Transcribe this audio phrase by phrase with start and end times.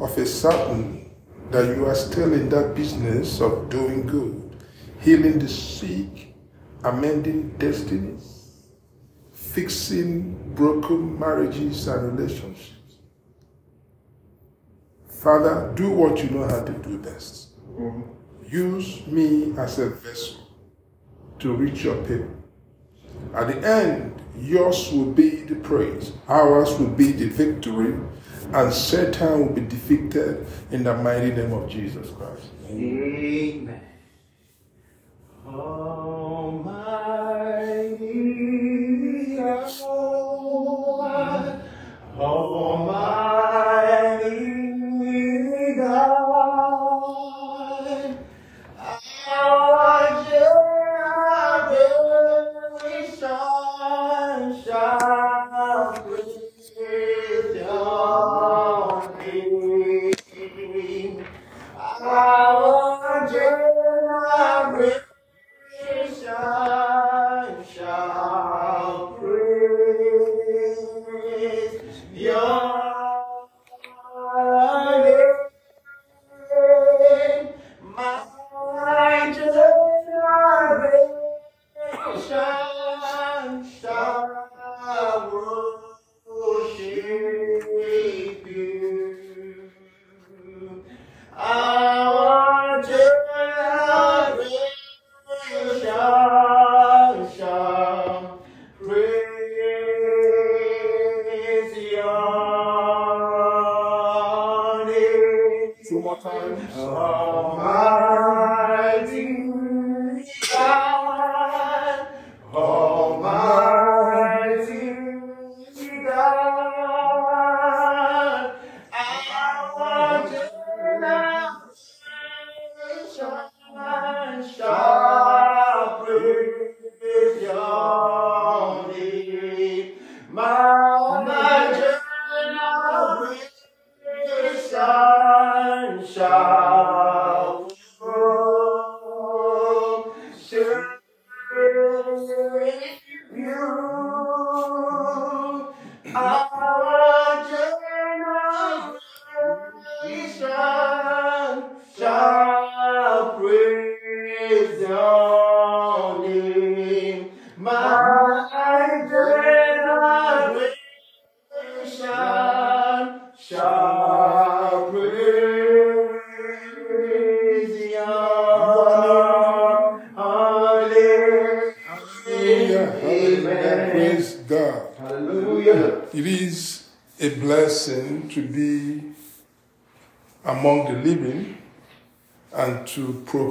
[0.00, 1.10] of a sudden
[1.50, 4.56] that you are still in that business of doing good,
[5.00, 6.34] healing the sick,
[6.84, 8.66] amending destinies,
[9.32, 12.72] fixing broken marriages and relationships.
[15.08, 17.48] Father, do what you know how to do best.
[18.48, 20.36] Use me as a vessel
[21.38, 22.30] to reach your people.
[23.34, 27.94] At the end, yours will be the praise, ours will be the victory
[28.52, 32.46] and Satan will be defeated in the mighty name of Jesus Christ.
[32.70, 33.80] Amen.
[35.46, 36.96] Almighty
[39.36, 39.70] God,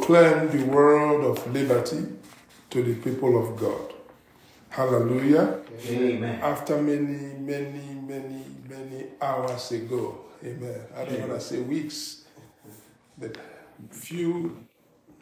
[0.05, 2.05] proclaim the world of liberty
[2.69, 3.93] to the people of God.
[4.69, 5.61] Hallelujah.
[5.87, 6.39] Amen.
[6.41, 10.25] After many, many, many, many hours ago.
[10.43, 10.79] Amen.
[10.95, 12.25] I don't want to say weeks,
[13.17, 13.35] but
[13.89, 14.55] few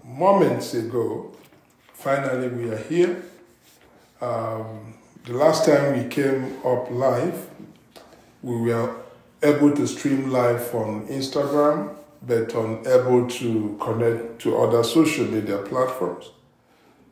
[0.03, 1.33] moments ago,
[1.93, 3.23] finally we are here.
[4.19, 7.47] Um, the last time we came up live,
[8.41, 8.95] we were
[9.41, 16.31] able to stream live on Instagram but unable to connect to other social media platforms.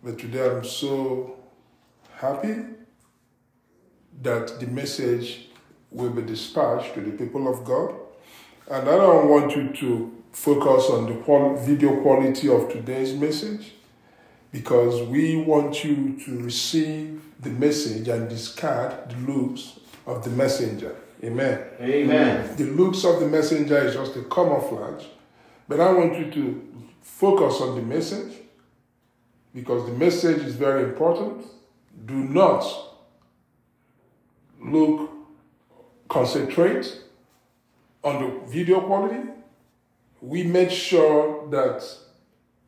[0.03, 1.37] But today I'm so
[2.15, 2.55] happy
[4.21, 5.49] that the message
[5.91, 7.95] will be dispatched to the people of God.
[8.69, 13.73] And I don't want you to focus on the video quality of today's message
[14.51, 20.95] because we want you to receive the message and discard the looks of the messenger.
[21.23, 21.59] Amen.
[21.79, 22.55] Amen.
[22.55, 25.05] The looks of the messenger is just a camouflage,
[25.67, 26.67] but I want you to
[27.01, 28.33] focus on the message
[29.53, 31.45] because the message is very important.
[32.05, 32.65] Do not
[34.59, 35.11] look,
[36.09, 37.01] concentrate
[38.03, 39.29] on the video quality.
[40.21, 41.83] We made sure that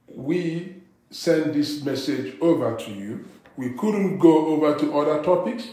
[0.08, 0.76] we
[1.10, 3.26] send this message over to you.
[3.56, 5.68] We couldn't go over to other topics,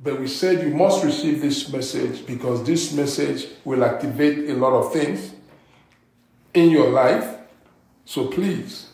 [0.00, 4.72] but we said you must receive this message because this message will activate a lot
[4.72, 5.32] of things
[6.54, 7.36] in your life.
[8.04, 8.90] So please,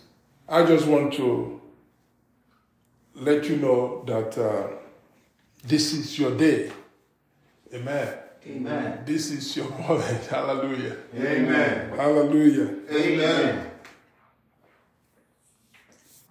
[0.49, 1.61] I just want to
[3.15, 4.69] let you know that uh,
[5.63, 6.73] this is your day.
[7.73, 8.19] Amen.
[8.47, 9.03] Amen.
[9.05, 10.27] This is your moment.
[10.27, 10.97] Hallelujah.
[11.15, 11.97] Amen.
[11.97, 12.75] Hallelujah.
[12.91, 13.71] Amen.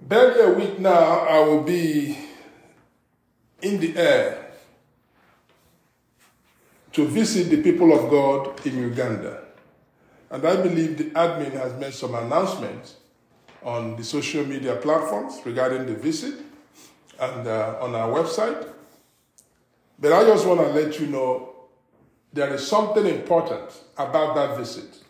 [0.02, 2.18] Barely a week now, I will be
[3.62, 4.43] in the air
[6.94, 9.44] to visit the people of God in Uganda.
[10.30, 12.96] And I believe the admin has made some announcements
[13.64, 16.36] on the social media platforms regarding the visit
[17.20, 18.68] and uh, on our website.
[20.00, 21.54] But I just want to let you know
[22.32, 25.04] there is something important about that visit.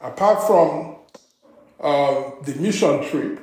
[0.00, 0.96] Apart from
[1.80, 3.40] uh, the mission trip,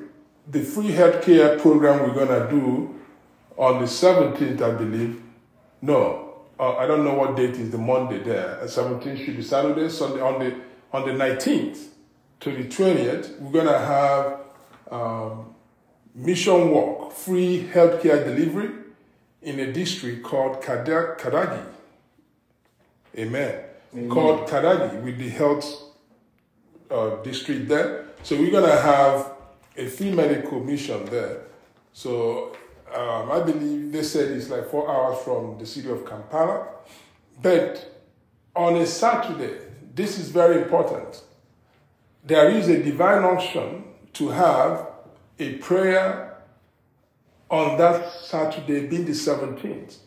[0.47, 2.99] the free healthcare program we're going to do
[3.57, 5.21] on the 17th, I believe.
[5.81, 6.24] No,
[6.59, 8.59] uh, I don't know what date is the Monday there.
[8.61, 10.21] Uh, 17th should be Saturday, Sunday.
[10.21, 10.55] On the,
[10.93, 11.87] on the 19th
[12.41, 14.39] to the 20th, we're going to have
[14.91, 15.53] um,
[16.13, 18.69] mission work, free healthcare delivery
[19.41, 21.65] in a district called Kada- Kadagi.
[23.17, 23.63] Amen.
[24.09, 25.65] Called Kadagi with the health
[26.91, 28.05] uh, district there.
[28.23, 29.31] So we're going to have
[29.77, 31.41] a free medical mission there.
[31.93, 32.55] So
[32.95, 36.67] um, I believe they said it's like four hours from the city of Kampala.
[37.41, 38.01] But
[38.55, 39.57] on a Saturday,
[39.93, 41.23] this is very important.
[42.23, 43.83] There is a divine unction
[44.13, 44.87] to have
[45.39, 46.37] a prayer
[47.49, 49.97] on that Saturday, being the 17th.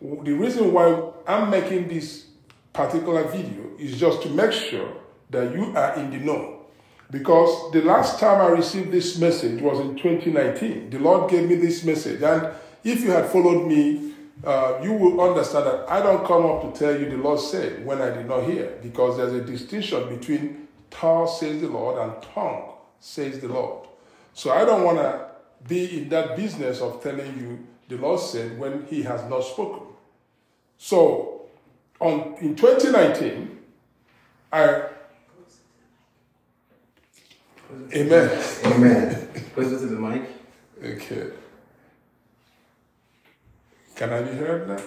[0.00, 2.26] The reason why I'm making this
[2.72, 4.92] particular video is just to make sure
[5.30, 6.53] that you are in the know.
[7.10, 10.90] Because the last time I received this message was in 2019.
[10.90, 12.22] The Lord gave me this message.
[12.22, 12.48] And
[12.82, 16.78] if you had followed me, uh, you will understand that I don't come up to
[16.78, 18.78] tell you the Lord said when I did not hear.
[18.82, 23.86] Because there's a distinction between tongue says the Lord and tongue says the Lord.
[24.32, 25.26] So I don't want to
[25.68, 29.86] be in that business of telling you the Lord said when He has not spoken.
[30.78, 31.46] So
[32.00, 33.58] on, in 2019,
[34.52, 34.88] I
[37.94, 38.44] Amen.
[38.64, 39.28] Amen.
[39.54, 40.22] Closer to the mic.
[40.82, 41.30] Okay.
[43.94, 44.82] Can I be heard now?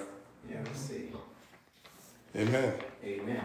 [0.50, 1.12] Yeah, let's see.
[2.36, 2.74] Amen.
[3.03, 3.44] Amen.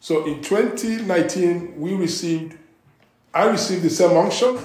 [0.00, 2.56] So in 2019, we received,
[3.32, 4.58] I received the same unction,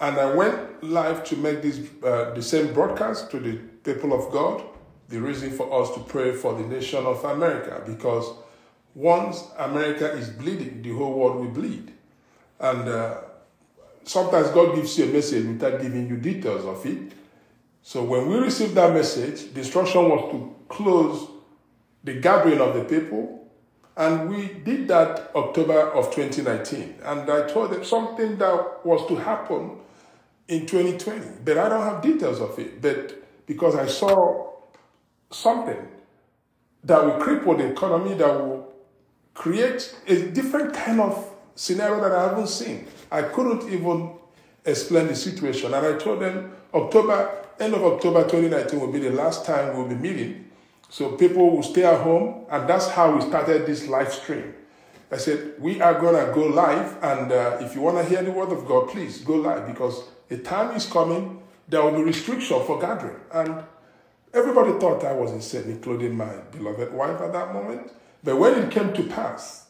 [0.00, 4.30] and I went live to make this uh, the same broadcast to the people of
[4.30, 4.62] God.
[5.08, 8.30] The reason for us to pray for the nation of America, because
[8.94, 11.93] once America is bleeding, the whole world will bleed.
[12.64, 13.20] And uh,
[14.04, 17.12] sometimes God gives you a message without giving you details of it.
[17.82, 21.28] So when we received that message, the instruction was to close
[22.04, 23.46] the gathering of the people.
[23.98, 27.00] And we did that October of 2019.
[27.02, 29.72] And I told them something that was to happen
[30.48, 31.42] in 2020.
[31.44, 32.80] But I don't have details of it.
[32.80, 34.52] But because I saw
[35.30, 35.86] something
[36.82, 38.72] that will cripple the economy, that will
[39.34, 42.86] create a different kind of scenario that I haven't seen.
[43.10, 44.10] I couldn't even
[44.64, 45.74] explain the situation.
[45.74, 49.88] And I told them October, end of October 2019 will be the last time we'll
[49.88, 50.50] be meeting.
[50.88, 52.46] So people will stay at home.
[52.50, 54.54] And that's how we started this live stream.
[55.10, 56.96] I said, we are going to go live.
[57.02, 60.04] And uh, if you want to hear the word of God, please go live because
[60.30, 63.20] a time is coming, there will be restriction for gathering.
[63.32, 63.62] And
[64.32, 67.92] everybody thought I was insane, including my beloved wife at that moment.
[68.22, 69.66] But when it came to pass,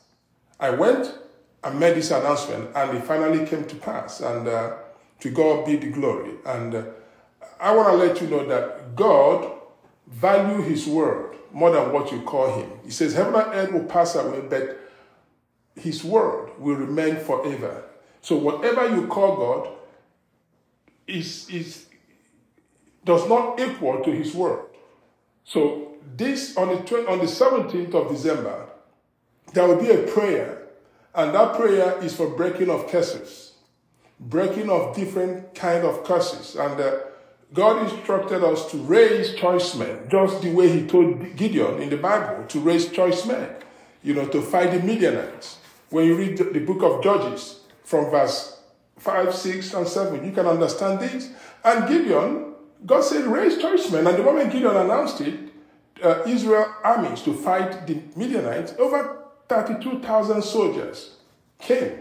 [0.59, 1.13] I went
[1.65, 4.21] and made this announcement, and it finally came to pass.
[4.21, 4.77] And uh,
[5.21, 6.33] to God be the glory.
[6.45, 6.85] And uh,
[7.61, 9.51] I want to let you know that God
[10.07, 12.71] value His word more than what you call Him.
[12.85, 14.79] He says, Heaven and earth will pass away, but
[15.77, 17.85] His word will remain forever.
[18.21, 19.69] So whatever you call God
[21.07, 21.87] is, is
[23.05, 24.67] does not equal to His word.
[25.45, 28.67] So this on the 20, on the 17th of December,
[29.53, 30.64] there will be a prayer,
[31.15, 33.53] and that prayer is for breaking of curses,
[34.19, 36.99] breaking of different kind of curses, and uh,
[37.53, 41.97] God instructed us to raise choice men, just the way He told Gideon in the
[41.97, 43.49] Bible to raise choice men,
[44.03, 45.59] you know, to fight the Midianites.
[45.91, 48.61] When you read the book of Judges from verse
[48.99, 51.31] 5, 6, and 7, you can understand this.
[51.63, 52.55] And Gideon,
[52.85, 54.07] God said, raise choice men.
[54.07, 55.39] And the moment Gideon announced it,
[56.03, 61.17] uh, Israel armies to fight the Midianites, over 32,000 soldiers
[61.59, 61.99] came.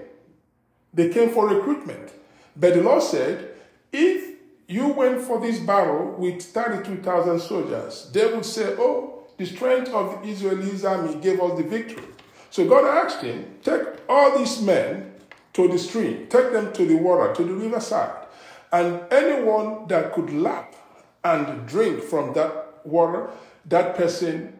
[0.93, 2.11] They came for recruitment.
[2.55, 3.49] But the Lord said,
[3.91, 4.35] if
[4.67, 10.21] you went for this battle with 32,000 soldiers, they would say, oh, the strength of
[10.21, 12.03] the Israelis army gave us the victory.
[12.51, 15.13] So God asked him, take all these men
[15.53, 18.27] to the stream, take them to the water, to the riverside,
[18.71, 20.75] and anyone that could lap
[21.23, 23.29] and drink from that water,
[23.65, 24.57] that person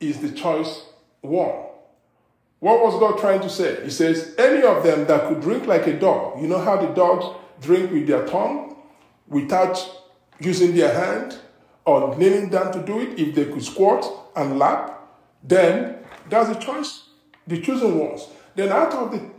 [0.00, 0.86] is the choice
[1.20, 1.63] one.
[2.64, 3.84] What was God trying to say?
[3.84, 6.94] He says, any of them that could drink like a dog, you know how the
[6.94, 7.26] dogs
[7.60, 8.76] drink with their tongue
[9.28, 9.76] without
[10.40, 11.38] using their hand
[11.84, 14.98] or kneeling down to do it, if they could squat and lap,
[15.42, 15.98] then
[16.30, 17.10] that's a choice,
[17.46, 18.28] the chosen ones.
[18.54, 19.30] Then out of the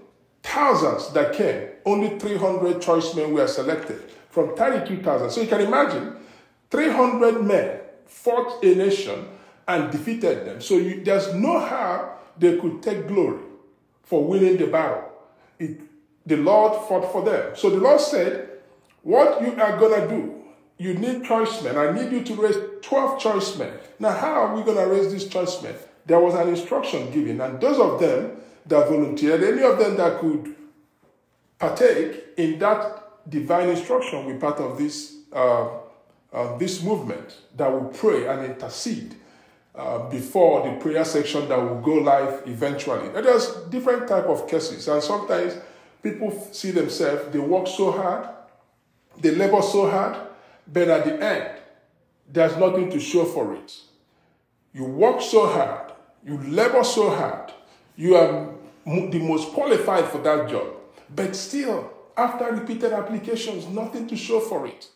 [0.43, 5.31] thousands that came, only 300 choice men were selected from 32,000.
[5.31, 6.15] So you can imagine
[6.69, 9.29] 300 men fought a nation
[9.67, 10.61] and defeated them.
[10.61, 13.39] So you, there's no how they could take glory
[14.03, 15.03] for winning the battle.
[15.59, 15.79] It,
[16.25, 17.55] the Lord fought for them.
[17.55, 18.49] So the Lord said,
[19.03, 20.43] What you are going to do,
[20.77, 21.77] you need choice men.
[21.77, 23.73] I need you to raise 12 choice men.
[23.99, 25.75] Now, how are we going to raise these choice men?
[26.05, 30.19] There was an instruction given, and those of them that volunteered, any of them that
[30.19, 30.55] could
[31.57, 35.67] partake in that divine instruction, were part of this, uh,
[36.33, 39.15] uh, this movement that will pray and intercede
[39.77, 43.07] uh, before the prayer section that will go live eventually.
[43.07, 45.57] And there's different type of cases, and sometimes
[46.01, 48.29] people see themselves, they work so hard,
[49.17, 50.17] they labor so hard,
[50.71, 51.59] but at the end,
[52.31, 53.75] there's nothing to show for it.
[54.73, 55.93] You work so hard,
[56.25, 57.51] you labor so hard,
[57.95, 58.49] you are
[58.85, 60.67] the most qualified for that job,
[61.13, 64.87] but still, after repeated applications, nothing to show for it.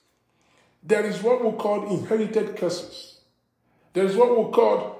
[0.82, 3.09] There is what we call inherited curses.
[3.94, 5.00] There is what we call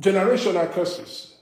[0.00, 1.34] generational curses.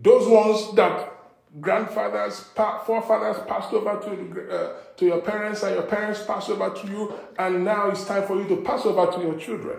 [0.00, 1.12] Those ones that
[1.60, 2.40] grandfathers,
[2.86, 7.12] forefathers passed over to, uh, to your parents, and your parents passed over to you,
[7.38, 9.78] and now it's time for you to pass over to your children.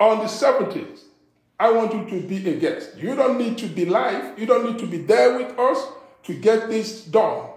[0.00, 1.00] On the 17th,
[1.58, 2.96] I want you to be a guest.
[2.96, 5.88] You don't need to be live, you don't need to be there with us
[6.24, 7.48] to get this done.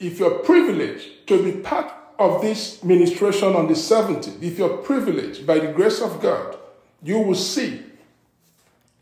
[0.00, 5.46] If you're privileged to be part of this ministration on the 17th, if you're privileged
[5.46, 6.56] by the grace of God,
[7.02, 7.82] you will see,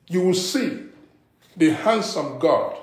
[0.08, 0.80] you will see
[1.56, 2.76] the handsome God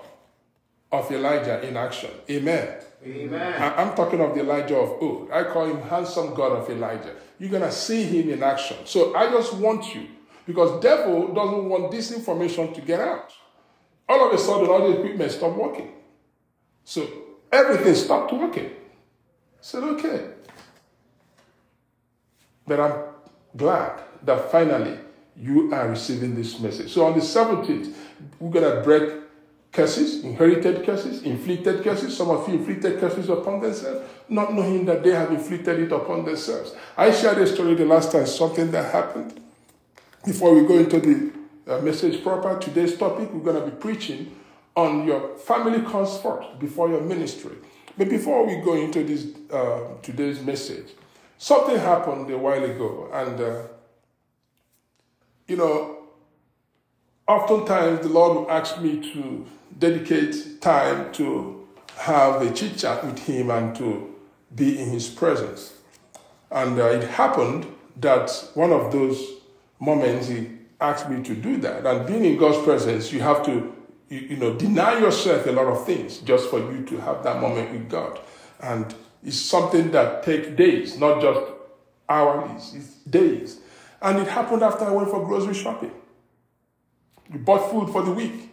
[0.92, 2.12] of Elijah in action.
[2.30, 2.68] Amen.
[3.06, 3.62] Amen.
[3.62, 5.30] I- I'm talking of the Elijah of old.
[5.32, 7.16] I call him handsome God of Elijah.
[7.40, 8.78] You're gonna see him in action.
[8.86, 10.08] So I just want you,
[10.46, 13.32] because devil doesn't want this information to get out.
[14.08, 15.92] All of a sudden, all the equipment stopped working.
[16.84, 17.08] So
[17.52, 18.70] everything stopped working.
[19.62, 20.30] Said, okay.
[22.68, 23.04] But I'm
[23.56, 24.98] glad that finally
[25.38, 26.92] you are receiving this message.
[26.92, 27.94] So on the 17th,
[28.40, 29.22] we're gonna break
[29.72, 32.16] curses, inherited curses, inflicted curses.
[32.16, 36.26] Some of you inflicted curses upon themselves, not knowing that they have inflicted it upon
[36.26, 36.76] themselves.
[36.98, 39.40] I shared a story the last time, something that happened.
[40.26, 41.32] Before we go into the
[41.76, 44.36] uh, message proper, today's topic, we're going to be preaching
[44.76, 47.56] on your family comes first before your ministry.
[47.98, 50.88] But before we go into this uh, today's message,
[51.38, 53.62] something happened a while ago, and uh,
[55.48, 55.98] you know,
[57.28, 59.46] oftentimes the Lord will ask me to
[59.78, 61.68] dedicate time to
[61.98, 64.16] have a chit chat with Him and to
[64.56, 65.74] be in His presence.
[66.50, 67.68] And uh, it happened
[67.98, 69.22] that one of those
[69.80, 71.86] moments He asked me to do that.
[71.86, 73.74] And being in God's presence, you have to,
[74.12, 77.40] you, you know, deny yourself a lot of things just for you to have that
[77.40, 78.20] moment with God.
[78.60, 81.40] And it's something that takes days, not just
[82.10, 83.62] hours, it's days.
[84.02, 85.94] And it happened after I went for grocery shopping.
[87.32, 88.50] You bought food for the week.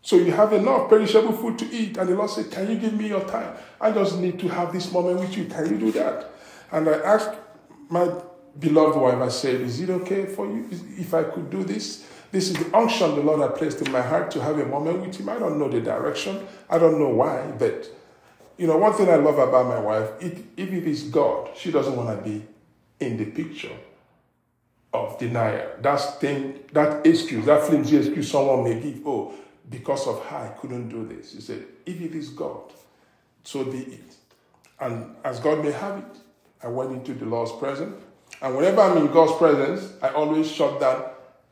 [0.00, 1.98] So you have enough perishable food to eat.
[1.98, 3.54] And the Lord said, Can you give me your time?
[3.80, 5.44] I just need to have this moment with you.
[5.44, 6.30] Can you do that?
[6.72, 7.38] And I asked
[7.88, 8.10] my
[8.58, 12.06] beloved wife, I said, Is it okay for you if I could do this?
[12.32, 15.02] This is the unction the Lord had placed in my heart to have a moment
[15.02, 15.28] with Him.
[15.28, 17.88] I don't know the direction, I don't know why, but
[18.56, 21.70] you know, one thing I love about my wife, if, if it is God, she
[21.70, 22.44] doesn't want to be
[23.00, 23.76] in the picture
[24.92, 25.68] of denial.
[25.80, 29.06] That's thing, that excuse, that flimsy excuse someone may give.
[29.06, 29.34] Oh,
[29.68, 31.32] because of her, I couldn't do this.
[31.32, 32.72] He said, if it is God,
[33.42, 34.14] so be it.
[34.80, 36.18] And as God may have it,
[36.62, 38.00] I went into the Lord's presence.
[38.40, 41.04] And whenever I'm in God's presence, I always shut down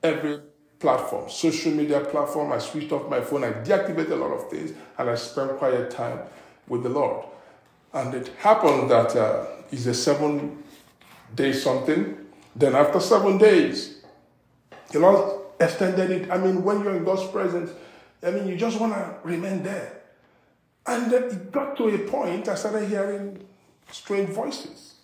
[0.03, 0.41] every
[0.81, 2.53] platform, social media platform.
[2.53, 3.45] I switched off my phone.
[3.45, 6.19] I deactivated a lot of things, and I spent quiet time
[6.67, 7.27] with the Lord.
[7.93, 10.63] And it happened that uh, it's a seven
[11.35, 12.17] day something.
[12.57, 14.03] Then after seven days,
[14.91, 16.31] the Lord extended it.
[16.31, 17.71] I mean, when you're in God's presence,
[18.23, 20.01] I mean, you just want to remain there.
[20.87, 23.45] And it got to a point, I started hearing
[23.91, 24.95] strange voices.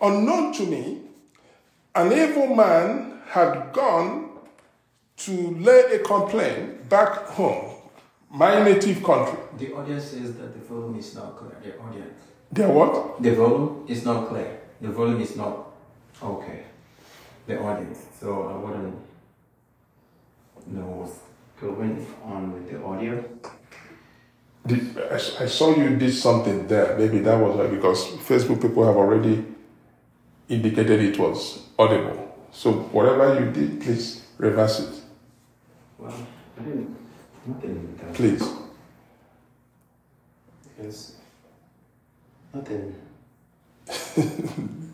[0.00, 1.00] Unknown to me,
[1.94, 4.31] an evil man had gone
[5.24, 7.76] to lay a complaint back home,
[8.30, 9.38] my native country.
[9.58, 11.56] The audience says that the volume is not clear.
[11.62, 12.20] The audience.
[12.50, 13.22] The what?
[13.22, 14.60] The volume is not clear.
[14.80, 15.66] The volume is not
[16.22, 16.64] okay.
[17.46, 17.98] The audience.
[18.20, 18.96] So I wouldn't
[20.66, 21.18] know what's
[21.60, 23.24] going on with the audio.
[24.66, 26.96] Did, I, I saw you did something there.
[26.98, 29.44] Maybe that was right because Facebook people have already
[30.48, 32.36] indicated it was audible.
[32.52, 35.01] So whatever you did, please reverse it.
[36.02, 36.26] Well,
[36.58, 36.96] I didn't.
[37.46, 38.00] Nothing.
[38.12, 38.42] Please.
[40.82, 41.14] Yes.
[42.52, 42.94] Nothing.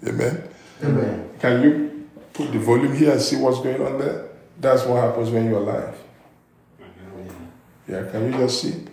[0.06, 0.48] Amen.
[0.82, 1.30] Amen.
[1.40, 4.28] Can you put the volume here and see what's going on there?
[4.60, 5.96] That's what happens when you're live.
[6.78, 6.84] Yeah.
[7.88, 8.84] Yeah, can you just see?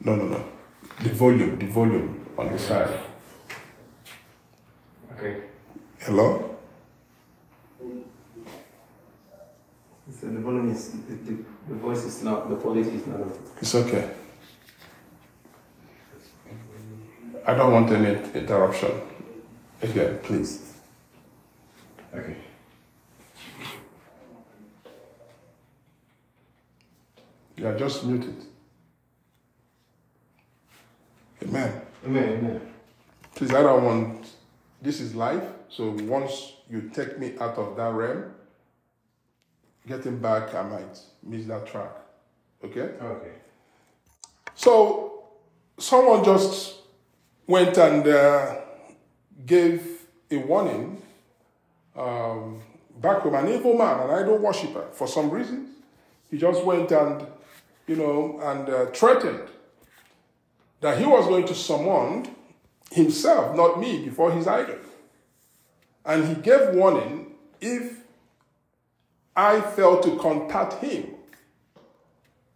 [0.00, 0.44] No, no, no.
[1.02, 3.05] The volume, the volume on the side.
[5.16, 5.42] Okay.
[6.00, 6.58] Hello?
[10.20, 13.20] So the volume is the, the, the voice is not the quality is not.
[13.60, 14.10] It's okay.
[17.46, 18.90] I don't want any interruption.
[19.80, 20.74] Again, please.
[22.14, 22.36] Okay.
[27.56, 28.36] You are just muted.
[31.42, 31.80] Amen.
[32.04, 32.28] Amen.
[32.38, 32.60] Amen.
[33.34, 34.35] Please, I don't want.
[34.80, 35.44] This is life.
[35.68, 38.34] So once you take me out of that realm,
[39.86, 41.92] getting back, I might miss that track.
[42.64, 42.90] Okay?
[43.00, 43.32] Okay.
[44.54, 45.24] So
[45.78, 46.76] someone just
[47.46, 48.56] went and uh,
[49.44, 51.02] gave a warning
[51.94, 52.60] um,
[53.00, 55.68] back home, an evil man, an idol worshiper, for some reason.
[56.30, 57.26] He just went and,
[57.86, 59.48] you know, and uh, threatened
[60.80, 62.34] that he was going to summon
[62.90, 64.76] himself, not me, before his idol.
[66.04, 68.00] And he gave warning if
[69.34, 71.14] I failed to contact him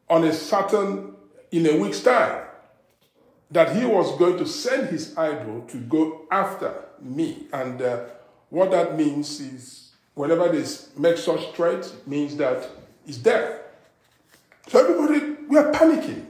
[0.08, 1.14] on a certain,
[1.50, 2.44] in a week's time,
[3.50, 7.46] that he was going to send his idol to go after me.
[7.52, 8.04] And uh,
[8.48, 10.64] what that means is, whenever they
[10.96, 12.68] make such threats, means that
[13.06, 13.60] it's death.
[14.68, 16.26] So everybody, we are panicking.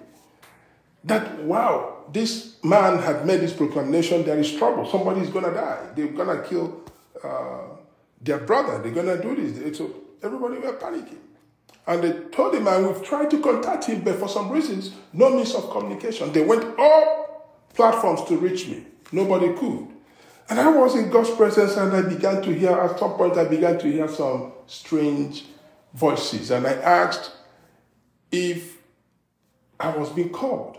[1.04, 4.86] That, wow, this man had made this proclamation, there is trouble.
[4.86, 5.88] Somebody is going to die.
[5.94, 6.82] They're going to kill
[7.22, 7.76] uh,
[8.20, 8.82] their brother.
[8.82, 9.78] They're going to do this.
[9.78, 11.16] So everybody were panicking.
[11.86, 15.30] And they told the man, we've tried to contact him, but for some reasons, no
[15.30, 16.32] means of communication.
[16.32, 18.84] They went all platforms to reach me.
[19.10, 19.88] Nobody could.
[20.50, 23.44] And I was in God's presence and I began to hear, at some point, I
[23.44, 25.46] began to hear some strange
[25.94, 26.50] voices.
[26.50, 27.32] And I asked
[28.30, 28.78] if
[29.78, 30.76] I was being called.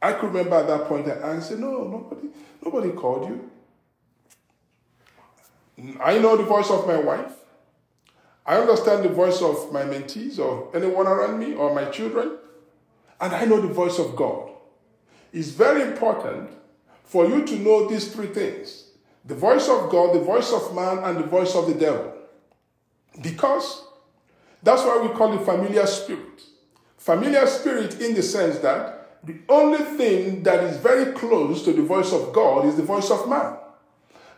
[0.00, 2.28] I could remember at that point that I said, No, nobody,
[2.64, 3.50] nobody called you.
[6.00, 7.32] I know the voice of my wife.
[8.44, 12.38] I understand the voice of my mentees or anyone around me or my children.
[13.20, 14.50] And I know the voice of God.
[15.32, 16.50] It's very important
[17.04, 18.84] for you to know these three things
[19.24, 22.14] the voice of God, the voice of man, and the voice of the devil.
[23.20, 23.84] Because
[24.62, 26.42] that's why we call it familiar spirit.
[26.96, 31.82] Familiar spirit in the sense that the only thing that is very close to the
[31.82, 33.56] voice of God is the voice of man.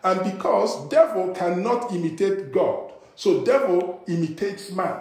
[0.02, 5.00] And because devil cannot imitate God, so devil imitates man.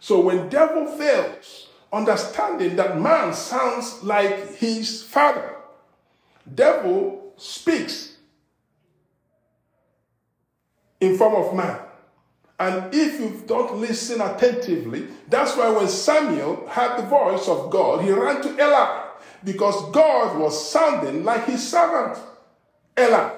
[0.00, 5.56] So when devil fails, understanding that man sounds like his father,
[6.54, 8.16] devil speaks
[11.00, 11.78] in form of man.
[12.58, 18.02] And if you don't listen attentively, that's why when Samuel heard the voice of God,
[18.02, 19.04] he ran to Eli
[19.44, 22.18] because God was sounding like his servant,
[22.98, 23.30] Eli.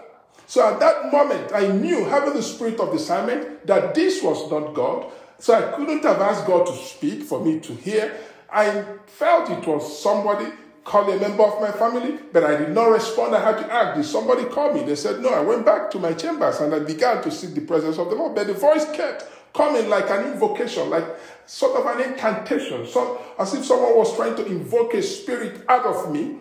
[0.47, 4.73] So at that moment, I knew, having the spirit of discernment, that this was not
[4.73, 5.13] God.
[5.39, 8.17] So I couldn't have asked God to speak for me to hear.
[8.51, 10.51] I felt it was somebody
[10.89, 13.35] call a member of my family, but I did not respond.
[13.35, 14.83] I had to ask, did somebody call me?
[14.85, 15.29] They said, no.
[15.29, 18.17] I went back to my chambers and I began to seek the presence of the
[18.17, 18.35] Lord.
[18.35, 21.05] But the voice kept coming like an invocation, like
[21.45, 25.85] sort of an incantation, so, as if someone was trying to invoke a spirit out
[25.85, 26.37] of me.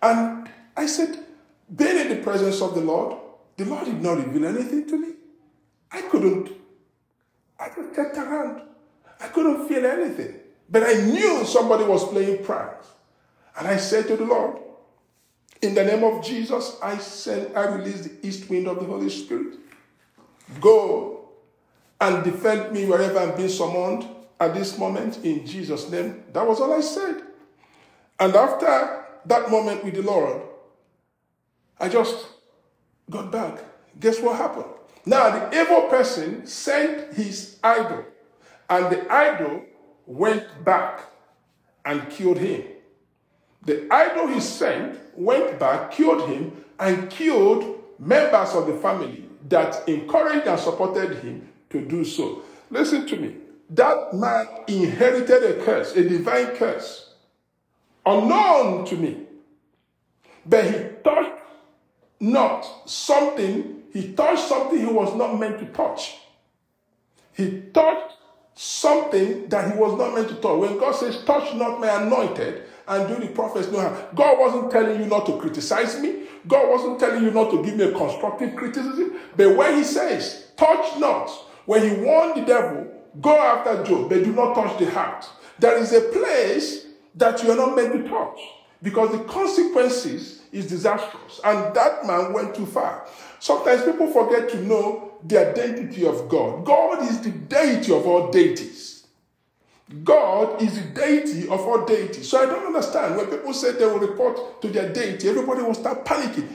[0.00, 1.18] And I said,
[1.74, 3.18] being in the presence of the Lord,
[3.56, 5.08] the Lord did not reveal anything to me.
[5.90, 6.50] I couldn't.
[7.58, 8.62] I just checked around.
[9.20, 10.36] I couldn't feel anything.
[10.70, 12.86] But I knew somebody was playing pranks.
[13.58, 14.58] And I said to the Lord,
[15.60, 19.10] in the name of Jesus, I send, I release the east wind of the Holy
[19.10, 19.58] Spirit.
[20.60, 21.28] Go
[22.00, 24.06] and defend me wherever I'm being summoned
[24.38, 26.22] at this moment in Jesus' name.
[26.32, 27.22] That was all I said.
[28.20, 30.42] And after that moment with the Lord,
[31.80, 32.26] I just
[33.10, 33.58] got back.
[33.98, 34.66] Guess what happened?
[35.04, 38.04] Now, the evil person sent his idol,
[38.70, 39.64] and the idol
[40.06, 41.00] went back
[41.84, 42.62] and killed him.
[43.62, 49.88] The idol he sent went back, killed him, and killed members of the family that
[49.88, 52.42] encouraged and supported him to do so.
[52.70, 53.36] Listen to me.
[53.70, 57.14] That man inherited a curse, a divine curse,
[58.06, 59.26] unknown to me.
[60.46, 61.42] But he touched
[62.20, 66.16] not something, he touched something he was not meant to touch.
[67.34, 68.14] He touched
[68.54, 70.58] something that he was not meant to touch.
[70.58, 73.96] When God says, Touch not my anointed, and do the prophets no harm.
[74.14, 76.24] God wasn't telling you not to criticize me.
[76.46, 79.12] God wasn't telling you not to give me a constructive criticism.
[79.36, 81.28] But when he says, touch not,
[81.66, 82.86] when he warned the devil,
[83.20, 85.28] go after Job, but do not touch the heart.
[85.58, 88.38] There is a place that you are not meant to touch
[88.82, 91.40] because the consequences is disastrous.
[91.44, 93.06] And that man went too far.
[93.40, 96.64] Sometimes people forget to know the identity of God.
[96.64, 98.87] God is the deity of all deities.
[100.04, 102.28] God is the deity of all deities.
[102.28, 105.74] So I don't understand when people say they will report to their deity, everybody will
[105.74, 106.46] start panicking.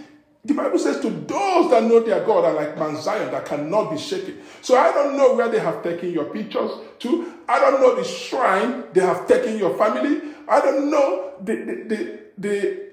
[0.45, 3.91] The Bible says to those that know their God are like Mount Zion that cannot
[3.91, 4.41] be shaken.
[4.61, 7.33] So I don't know where they have taken your pictures to.
[7.47, 10.21] I don't know the shrine they have taken your family.
[10.47, 12.89] I don't know the, the, the, the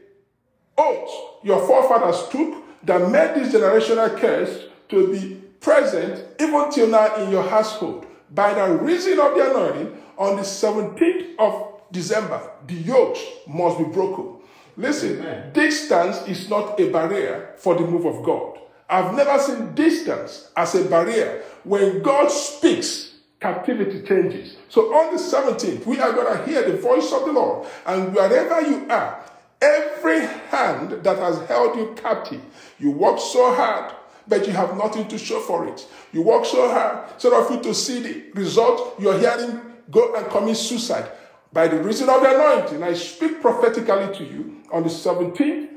[0.78, 1.10] oath
[1.42, 7.30] your forefathers took that made this generational curse to be present even till now in
[7.30, 8.06] your household.
[8.30, 13.16] By the reason of the anointing, on the 17th of December, the yoke
[13.48, 14.36] must be broken.
[14.76, 15.52] Listen, Amen.
[15.54, 18.58] distance is not a barrier for the move of God.
[18.88, 21.42] I've never seen distance as a barrier.
[21.64, 24.56] When God speaks, captivity changes.
[24.68, 27.66] So on the 17th, we are going to hear the voice of the Lord.
[27.86, 29.24] And wherever you are,
[29.62, 32.42] every hand that has held you captive,
[32.78, 33.94] you work so hard,
[34.28, 35.86] but you have nothing to show for it.
[36.12, 40.26] You work so hard, so of you to see the result, you're hearing go and
[40.30, 41.10] commit suicide.
[41.52, 45.68] By the reason of the anointing, I speak prophetically to you on the 17th,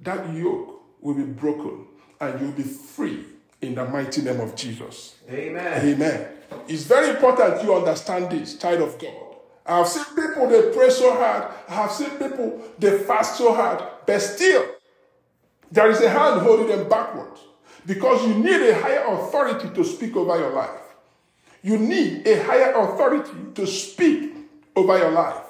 [0.00, 1.86] that yoke will be broken
[2.20, 3.24] and you'll be free
[3.60, 5.16] in the mighty name of Jesus.
[5.28, 5.86] Amen.
[5.86, 6.28] Amen.
[6.68, 9.14] It's very important you understand this, child of God.
[9.64, 11.52] I have seen people, they pray so hard.
[11.68, 14.64] I have seen people, they fast so hard, but still,
[15.72, 17.40] there is a hand holding them backwards
[17.84, 20.85] because you need a higher authority to speak over your life.
[21.66, 24.36] You need a higher authority to speak
[24.76, 25.42] over your life.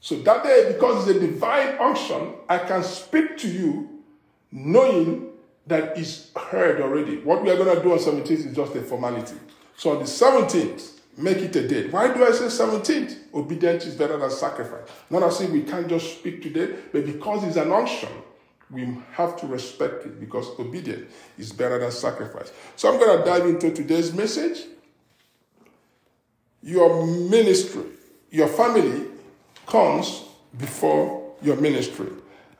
[0.00, 4.02] So that day, because it's a divine unction, I can speak to you
[4.50, 5.28] knowing
[5.66, 7.18] that it's heard already.
[7.18, 9.36] What we are going to do on 17th is just a formality.
[9.76, 11.92] So on the 17th, make it a date.
[11.92, 13.34] Why do I say 17th?
[13.34, 14.88] Obedience is better than sacrifice.
[15.10, 18.08] Not as if we can't just speak today, but because it's an unction,
[18.70, 22.50] we have to respect it because obedience is better than sacrifice.
[22.76, 24.60] So I'm going to dive into today's message
[26.62, 27.84] your ministry,
[28.30, 29.06] your family
[29.66, 30.24] comes
[30.58, 32.08] before your ministry.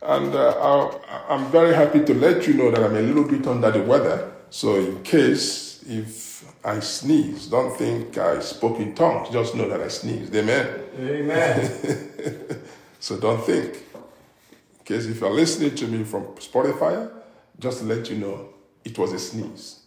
[0.03, 0.91] And uh,
[1.29, 4.33] I'm very happy to let you know that I'm a little bit under the weather.
[4.49, 9.29] So, in case if I sneeze, don't think I spoke in tongues.
[9.29, 10.35] Just know that I sneezed.
[10.35, 10.81] Amen.
[10.99, 12.63] Amen.
[13.01, 13.75] so, don't think.
[13.75, 17.11] In case if you're listening to me from Spotify,
[17.59, 18.49] just to let you know,
[18.85, 19.81] it was a sneeze.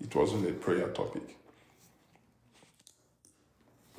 [0.00, 1.37] It wasn't a prayer topic.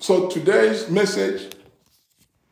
[0.02, 1.54] So today's message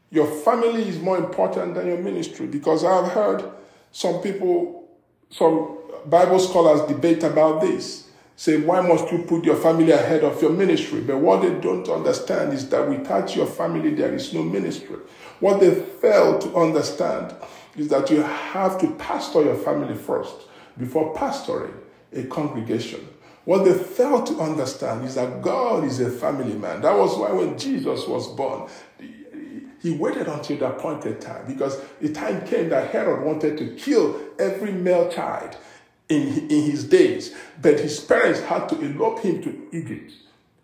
[0.10, 3.50] your family is more important than your ministry because I've heard
[3.92, 4.90] some people,
[5.30, 8.10] some Bible scholars debate about this.
[8.36, 11.00] Say, why must you put your family ahead of your ministry?
[11.00, 14.98] But what they don't understand is that without your family, there is no ministry.
[15.40, 17.34] What they fail to understand
[17.78, 20.36] is that you have to pastor your family first
[20.78, 21.74] before pastoring
[22.14, 23.08] a congregation.
[23.48, 26.82] What they fail to understand is that God is a family man.
[26.82, 28.70] That was why when Jesus was born,
[29.82, 34.20] he waited until the appointed time because the time came that Herod wanted to kill
[34.38, 35.56] every male child
[36.10, 37.34] in, in his days.
[37.62, 40.12] But his parents had to elope him to Egypt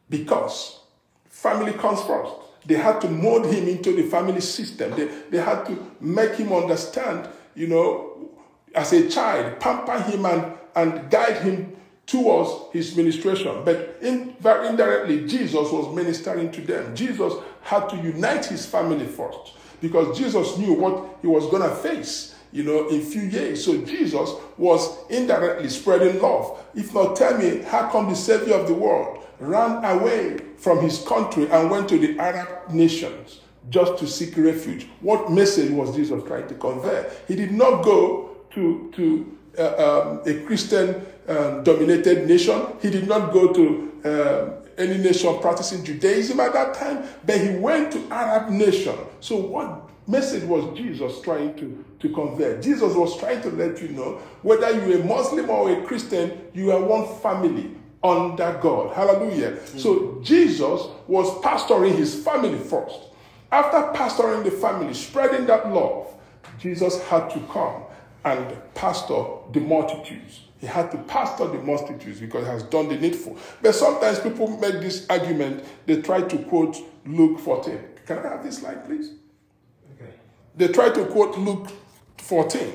[0.09, 0.81] because
[1.29, 2.33] family comes first.
[2.65, 4.91] They had to mold him into the family system.
[4.97, 8.29] They, they had to make him understand, you know,
[8.75, 11.72] as a child, pamper him and, and guide him
[12.13, 13.63] towards his ministration.
[13.65, 16.95] But in, very indirectly, Jesus was ministering to them.
[16.95, 21.75] Jesus had to unite his family first because Jesus knew what he was going to
[21.75, 23.65] face, you know, in few years.
[23.65, 26.63] So Jesus was indirectly spreading love.
[26.75, 30.99] If not, tell me, how come the Savior of the world ran away from his
[31.07, 33.39] country and went to the Arab nations
[33.71, 34.87] just to seek refuge?
[35.01, 37.11] What message was Jesus trying to convey?
[37.27, 42.61] He did not go to, to uh, um, a Christian um, dominated nation.
[42.81, 47.55] He did not go to um, any nation practicing Judaism at that time, but he
[47.57, 48.97] went to Arab nation.
[49.19, 52.59] So what message was Jesus trying to, to convey?
[52.61, 56.71] Jesus was trying to let you know whether you're a Muslim or a Christian, you
[56.71, 57.71] are one family
[58.03, 58.93] under God.
[58.95, 59.51] Hallelujah.
[59.51, 59.77] Mm-hmm.
[59.77, 62.99] So Jesus was pastoring his family first.
[63.51, 66.07] After pastoring the family, spreading that love,
[66.59, 67.83] Jesus had to come
[68.25, 70.41] and pastor the multitudes.
[70.59, 73.37] He had to pastor the multitudes because he has done the needful.
[73.61, 77.79] But sometimes people make this argument, they try to quote Luke 14.
[78.05, 79.11] Can I have this slide, please?
[79.95, 80.11] Okay.
[80.55, 81.67] They try to quote Luke
[82.17, 82.73] 14.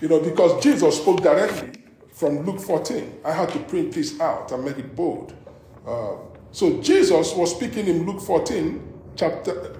[0.00, 3.20] You know, because Jesus spoke directly from Luke 14.
[3.24, 5.32] I had to print this out and make it bold.
[5.86, 6.16] Uh,
[6.50, 9.76] so Jesus was speaking in Luke 14, chapter,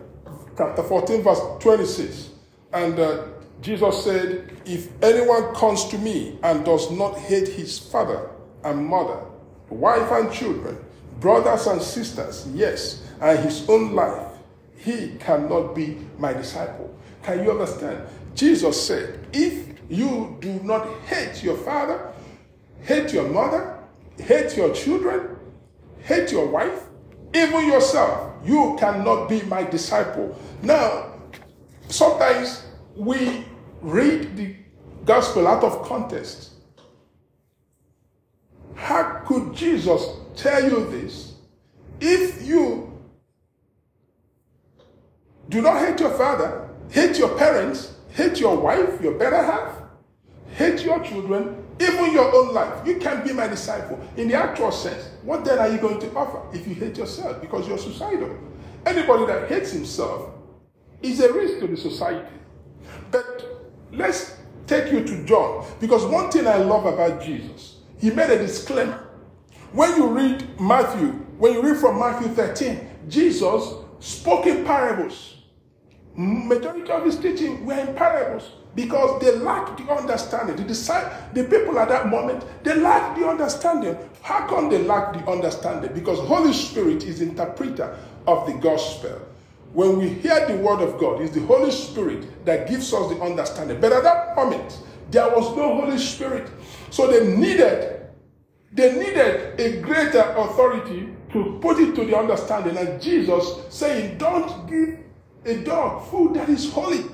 [0.57, 2.31] chapter 14, verse 26.
[2.73, 3.27] And uh,
[3.61, 8.31] Jesus said, If anyone comes to me and does not hate his father
[8.63, 9.21] and mother,
[9.71, 10.79] wife and children,
[11.21, 14.29] brothers and sisters, yes, and his own life,
[14.77, 16.95] he cannot be my disciple.
[17.23, 18.07] Can you understand?
[18.35, 22.13] Jesus said, If you do not hate your father,
[22.83, 23.79] hate your mother,
[24.19, 25.37] hate your children,
[26.03, 26.85] hate your wife,
[27.35, 30.39] even yourself, you cannot be my disciple.
[30.63, 31.15] Now,
[31.89, 32.65] sometimes
[32.97, 33.45] we
[33.81, 34.55] read the
[35.05, 36.51] gospel out of context.
[38.75, 40.05] How could Jesus
[40.37, 41.35] tell you this
[42.01, 42.93] if you
[45.49, 49.73] do not hate your father, hate your parents, hate your wife, your better half,
[50.53, 52.87] hate your children, even your own life?
[52.87, 54.01] You can't be my disciple.
[54.17, 57.41] In the actual sense, what then are you going to offer if you hate yourself
[57.41, 58.37] because you're suicidal?
[58.87, 60.31] Anybody that hates himself
[61.03, 62.27] is a risk to the society.
[63.97, 65.67] Let's take you to John.
[65.81, 69.09] Because one thing I love about Jesus, he made a disclaimer.
[69.73, 75.37] When you read Matthew, when you read from Matthew 13, Jesus spoke in parables.
[76.15, 80.57] Majority of his teaching were in parables because they lacked the understanding.
[80.57, 83.97] The, disciples, the people at that moment, they lacked the understanding.
[84.23, 85.93] How come they lack the understanding?
[85.93, 89.21] Because Holy Spirit is interpreter of the gospel.
[89.75, 93.21] When we hear the word of God, it's the Holy Spirit that gives us the
[93.21, 93.81] understanding.
[93.81, 94.79] But at that moment,
[95.11, 96.49] there was no Holy Spirit.
[96.91, 98.07] So they needed,
[98.73, 102.77] they needed a greater authority to put it to the understanding.
[102.77, 105.01] And Jesus saying, Don't give
[105.45, 107.07] a dog food that is holy.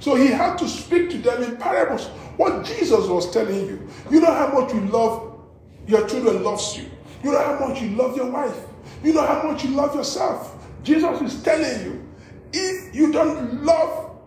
[0.00, 2.06] So he had to speak to them in parables.
[2.38, 5.38] What Jesus was telling you, you know how much you love
[5.86, 6.86] your children loves you.
[7.22, 8.56] You know how much you love your wife.
[9.04, 10.59] You know how much you love yourself.
[10.82, 12.08] Jesus is telling you,
[12.52, 14.18] if you don't love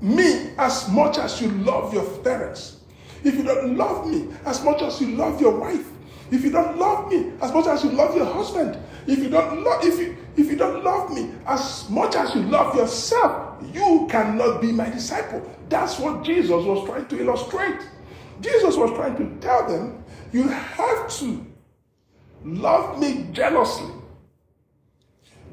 [0.00, 2.80] me as much as you love your parents,
[3.24, 5.86] if you don't love me as much as you love your wife,
[6.30, 9.62] if you don't love me as much as you love your husband, if you don't
[9.62, 14.06] love if you if you don't love me as much as you love yourself, you
[14.10, 15.40] cannot be my disciple.
[15.68, 17.80] That's what Jesus was trying to illustrate.
[18.40, 21.46] Jesus was trying to tell them, you have to
[22.44, 23.90] love me jealously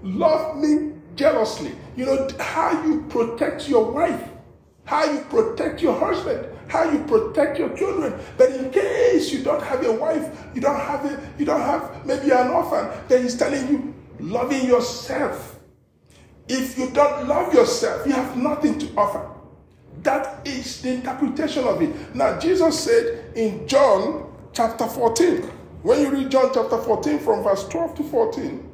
[0.04, 1.72] Love me jealously.
[1.96, 4.30] You know, how you protect your wife,
[4.86, 8.20] how you protect your husband, how you protect your children.
[8.38, 12.06] But in case you don't have a wife, you don't have a, you don't have
[12.06, 15.60] maybe an orphan, then he's telling you, loving yourself.
[16.50, 19.30] If you don't love yourself, you have nothing to offer.
[20.02, 22.14] That is the interpretation of it.
[22.14, 25.44] Now, Jesus said in John chapter 14,
[25.84, 28.73] when you read John chapter 14 from verse 12 to 14,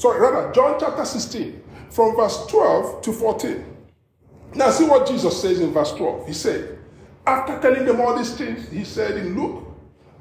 [0.00, 3.64] sorry, rather, John chapter 16 from verse 12 to 14.
[4.54, 6.26] Now, see what Jesus says in verse 12.
[6.26, 6.78] He said,
[7.26, 9.66] after telling them all these things, he said in Luke,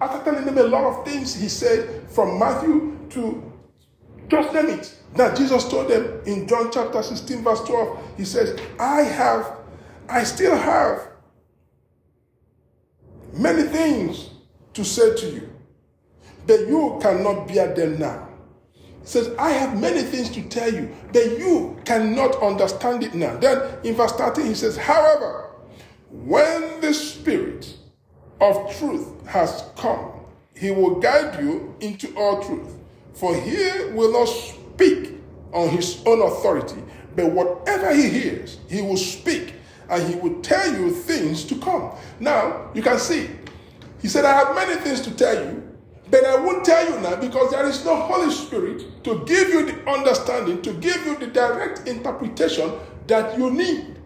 [0.01, 3.51] after telling them a lot of things, he said from Matthew to
[4.27, 4.95] just name it.
[5.15, 9.57] Now, Jesus told them in John chapter 16, verse 12, he says, I have,
[10.07, 11.07] I still have
[13.33, 14.29] many things
[14.73, 15.49] to say to you,
[16.45, 18.28] but you cannot bear them now.
[19.09, 23.35] Says, I have many things to tell you, but you cannot understand it now.
[23.37, 25.49] Then in verse 13, he says, However,
[26.11, 27.75] when the Spirit
[28.39, 30.11] of truth has come,
[30.55, 32.75] he will guide you into all truth.
[33.15, 35.15] For he will not speak
[35.53, 36.83] on his own authority,
[37.15, 39.55] but whatever he hears, he will speak
[39.89, 41.93] and he will tell you things to come.
[42.19, 43.27] Now, you can see,
[44.03, 45.69] he said, I have many things to tell you,
[46.11, 49.65] but I won't tell you now because there is no Holy Spirit to give you
[49.65, 52.71] the understanding, to give you the direct interpretation
[53.07, 53.97] that you need.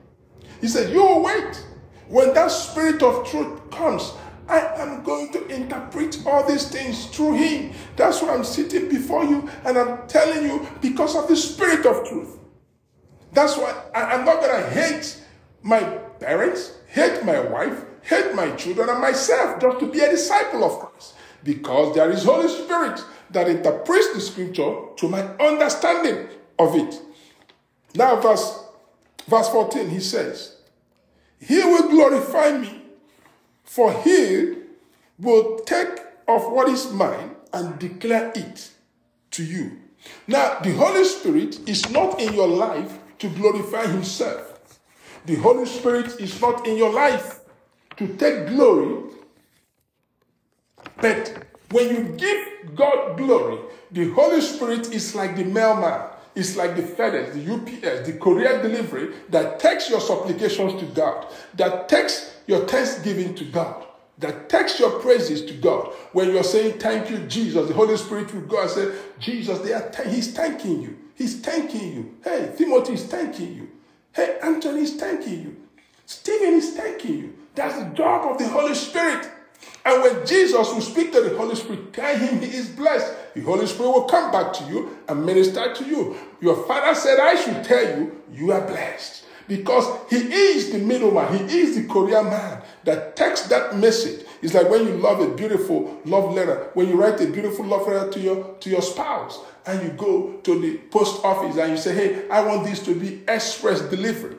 [0.61, 1.65] He said, You wait.
[2.07, 4.13] When that Spirit of truth comes,
[4.47, 7.73] I am going to interpret all these things through Him.
[7.95, 12.07] That's why I'm sitting before you and I'm telling you because of the Spirit of
[12.07, 12.37] truth.
[13.31, 15.21] That's why I, am not going to hate
[15.63, 15.79] my
[16.19, 20.79] parents, hate my wife, hate my children, and myself just to be a disciple of
[20.79, 21.15] Christ.
[21.43, 23.03] Because there is Holy Spirit
[23.33, 27.01] that interprets the scripture to my understanding of it.
[27.95, 28.63] Now, verse,
[29.27, 30.57] verse 14, he says,
[31.39, 32.83] He will glorify me
[33.73, 34.53] for he
[35.17, 38.69] will take of what is mine and declare it
[39.31, 39.79] to you.
[40.27, 44.77] Now, the Holy Spirit is not in your life to glorify himself.
[45.25, 47.39] The Holy Spirit is not in your life
[47.97, 49.09] to take glory.
[50.97, 53.59] But when you give God glory,
[53.91, 56.01] the Holy Spirit is like the mailman,
[56.35, 61.27] it's like the FedEx, the UPS, the courier delivery that takes your supplications to God,
[61.55, 63.85] that takes your thanksgiving to God,
[64.19, 65.93] that takes your praises to God.
[66.13, 69.73] When you're saying, Thank you, Jesus, the Holy Spirit will go and say, Jesus, they
[69.73, 70.97] are th- He's thanking you.
[71.15, 72.15] He's thanking you.
[72.23, 73.69] Hey, Timothy is thanking you.
[74.13, 75.55] Hey, Anthony is thanking you.
[76.05, 77.33] Stephen is thanking you.
[77.55, 79.29] That's the job of the Holy Spirit.
[79.85, 83.13] And when Jesus will speak to the Holy Spirit, tell him he is blessed.
[83.33, 86.15] The Holy Spirit will come back to you and minister to you.
[86.39, 89.25] Your father said, I should tell you, you are blessed.
[89.47, 94.25] Because he is the middleman, he is the courier man that takes that message.
[94.41, 97.85] It's like when you love a beautiful love letter, when you write a beautiful love
[97.87, 101.77] letter to your to your spouse, and you go to the post office and you
[101.77, 104.37] say, Hey, I want this to be express delivery.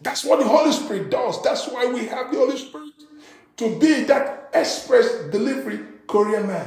[0.00, 1.42] That's what the Holy Spirit does.
[1.42, 2.92] That's why we have the Holy Spirit
[3.58, 6.66] to be that express delivery courier man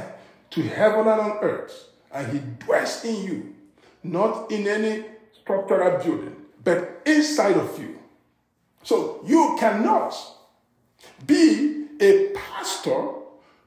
[0.50, 1.88] to heaven and on earth.
[2.12, 3.54] And he dwells in you,
[4.02, 7.98] not in any structural building, but inside of you.
[8.82, 10.14] So you cannot
[11.26, 13.08] be a pastor,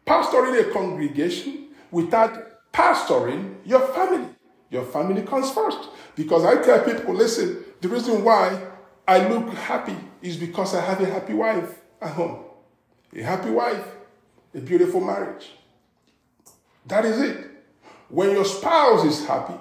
[0.06, 4.30] pastoring a congregation without pastoring your family.
[4.70, 5.90] Your family comes first.
[6.16, 8.62] Because I tell people, listen, the reason why
[9.08, 12.45] I look happy is because I have a happy wife at home.
[13.16, 13.86] A happy wife,
[14.54, 15.52] a beautiful marriage.
[16.86, 17.48] That is it.
[18.10, 19.60] When your spouse is happy,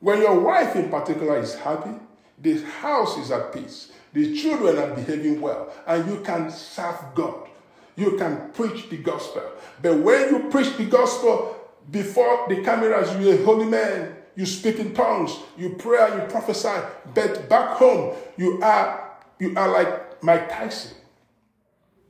[0.00, 1.94] when your wife in particular is happy,
[2.40, 3.92] the house is at peace.
[4.12, 5.72] The children are behaving well.
[5.86, 7.48] And you can serve God.
[7.96, 9.42] You can preach the gospel.
[9.80, 11.56] But when you preach the gospel
[11.90, 14.16] before the cameras, you're a holy man.
[14.34, 15.36] You speak in tongues.
[15.56, 16.80] You pray you prophesy.
[17.14, 20.96] But back home, you are, you are like Mike Tyson.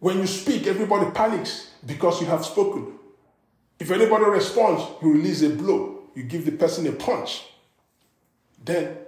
[0.06, 2.92] When you speak, everybody panics because you have spoken.
[3.80, 6.04] If anybody responds, you release a blow.
[6.14, 7.42] You give the person a punch.
[8.64, 8.98] Then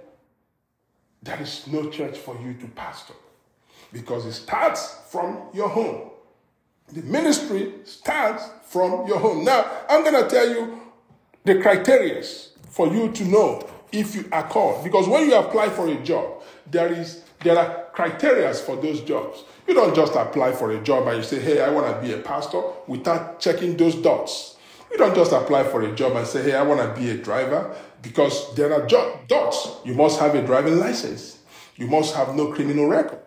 [1.23, 3.13] there is no church for you to pastor
[3.93, 6.09] because it starts from your home.
[6.91, 9.45] The ministry starts from your home.
[9.45, 10.81] Now, I'm going to tell you
[11.45, 12.21] the criteria
[12.71, 14.83] for you to know if you are called.
[14.83, 19.43] Because when you apply for a job, there is there are criteria for those jobs.
[19.67, 22.13] You don't just apply for a job and you say, "Hey, I want to be
[22.13, 24.57] a pastor," without checking those dots.
[24.91, 27.17] You don't just apply for a job and say, "Hey, I want to be a
[27.17, 28.85] driver," because there are
[29.27, 29.69] dots.
[29.85, 31.37] You must have a driving license.
[31.75, 33.19] You must have no criminal record.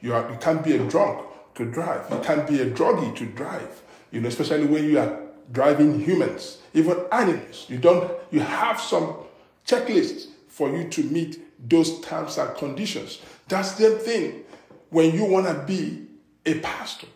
[0.00, 2.10] You, are, you can't be a drunk to drive.
[2.10, 3.82] You can't be a druggie to drive.
[4.10, 5.20] You know, especially when you are
[5.52, 7.66] driving humans, even animals.
[7.68, 8.10] You don't.
[8.30, 9.14] You have some
[9.66, 13.20] checklist for you to meet those terms and conditions.
[13.48, 14.44] That's the thing
[14.90, 16.06] when you want to be
[16.46, 17.06] a pastor,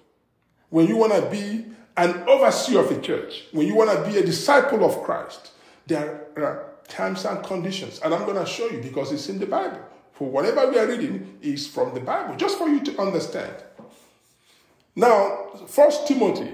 [0.71, 1.67] when you want to be
[1.97, 5.53] an overseer of a church, when you want to be a disciple of Christ,
[5.87, 8.01] there are terms and conditions.
[8.05, 9.81] And I'm going to show you because it's in the Bible.
[10.13, 13.55] For whatever we are reading is from the Bible, just for you to understand.
[14.95, 16.53] Now, First Timothy,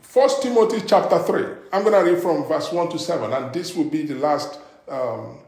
[0.00, 1.44] First Timothy chapter 3.
[1.72, 4.58] I'm going to read from verse 1 to 7, and this will be the last
[4.90, 5.38] um,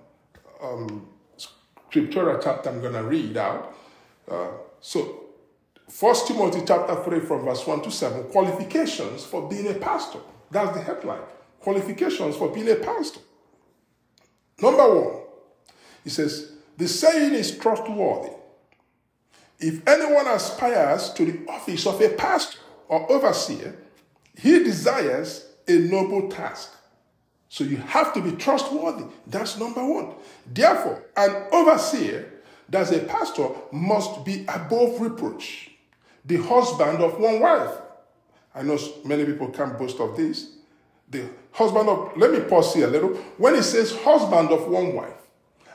[0.63, 3.77] um, scriptural chapter I'm going to read out.
[4.31, 4.49] Uh,
[4.81, 5.19] so,
[5.89, 10.21] First Timothy chapter 3 from verse 1 to 7, qualifications for being a pastor.
[10.51, 11.21] That's the headline.
[11.61, 13.21] Qualifications for being a pastor.
[14.61, 15.21] Number one,
[16.05, 18.33] he says, the saying is trustworthy.
[19.59, 23.77] If anyone aspires to the office of a pastor or overseer,
[24.37, 26.75] he desires a noble task.
[27.53, 29.05] So you have to be trustworthy.
[29.27, 30.15] That's number one.
[30.47, 32.33] Therefore, an overseer,
[32.67, 35.71] that's a pastor, must be above reproach,
[36.25, 37.75] the husband of one wife.
[38.55, 40.49] I know many people can't boast of this.
[41.11, 43.11] The husband of, let me pause here a little.
[43.37, 45.21] When it says husband of one wife,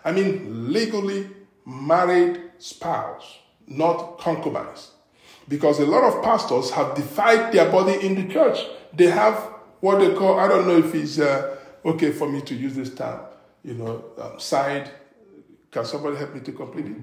[0.03, 1.29] I mean legally
[1.63, 4.93] married spouse, not concubines.
[5.47, 8.65] Because a lot of pastors have defied their body in the church.
[8.93, 9.35] They have
[9.79, 11.56] what they call, I don't know if it's uh,
[11.87, 13.21] okay for me to use this term,
[13.63, 14.91] you know, um, side.
[15.71, 16.97] Can somebody help me to complete it?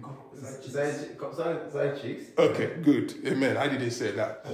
[0.70, 0.94] Side,
[1.36, 2.24] side, side chicks.
[2.38, 3.14] Okay, good.
[3.26, 3.56] Amen.
[3.56, 4.44] I didn't say that.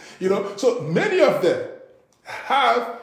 [0.20, 1.68] you know, so many of them
[2.22, 3.00] have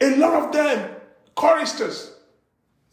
[0.00, 0.96] a lot of them
[1.34, 2.12] choristers,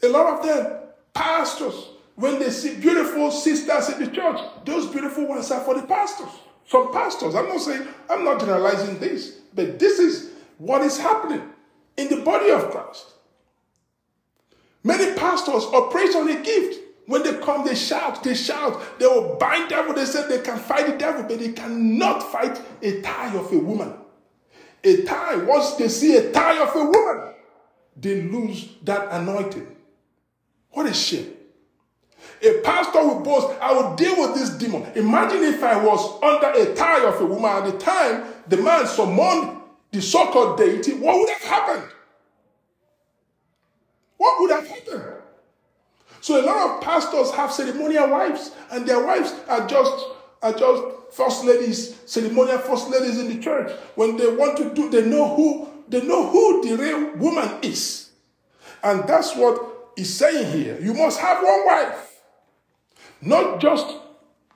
[0.03, 0.81] a lot of them
[1.13, 1.89] pastors.
[2.15, 6.29] When they see beautiful sisters in the church, those beautiful ones are for the pastors.
[6.65, 11.41] Some pastors, I'm not saying, I'm not generalizing this, but this is what is happening
[11.97, 13.13] in the body of Christ.
[14.83, 16.81] Many pastors operate on a gift.
[17.07, 19.93] When they come, they shout, they shout, they will bind devil.
[19.93, 23.57] They say they can fight the devil, but they cannot fight a tie of a
[23.59, 23.93] woman.
[24.83, 27.33] A tie, once they see a tie of a woman,
[27.95, 29.67] they lose that anointing.
[30.71, 31.31] What a shame.
[32.41, 34.85] A pastor will boast, I will deal with this demon.
[34.95, 38.85] Imagine if I was under a tie of a woman at the time the man
[38.85, 39.54] summoned
[39.95, 41.89] the so called deity, what would have happened?
[44.17, 45.21] What would have happened?
[46.19, 50.05] So a lot of pastors have ceremonial wives, and their wives are just
[50.41, 53.71] are just first ladies, ceremonial first ladies in the church.
[53.95, 58.09] When they want to do, they know who they know who the real woman is,
[58.83, 60.77] and that's what he's saying here.
[60.81, 62.21] You must have one wife,
[63.21, 63.85] not just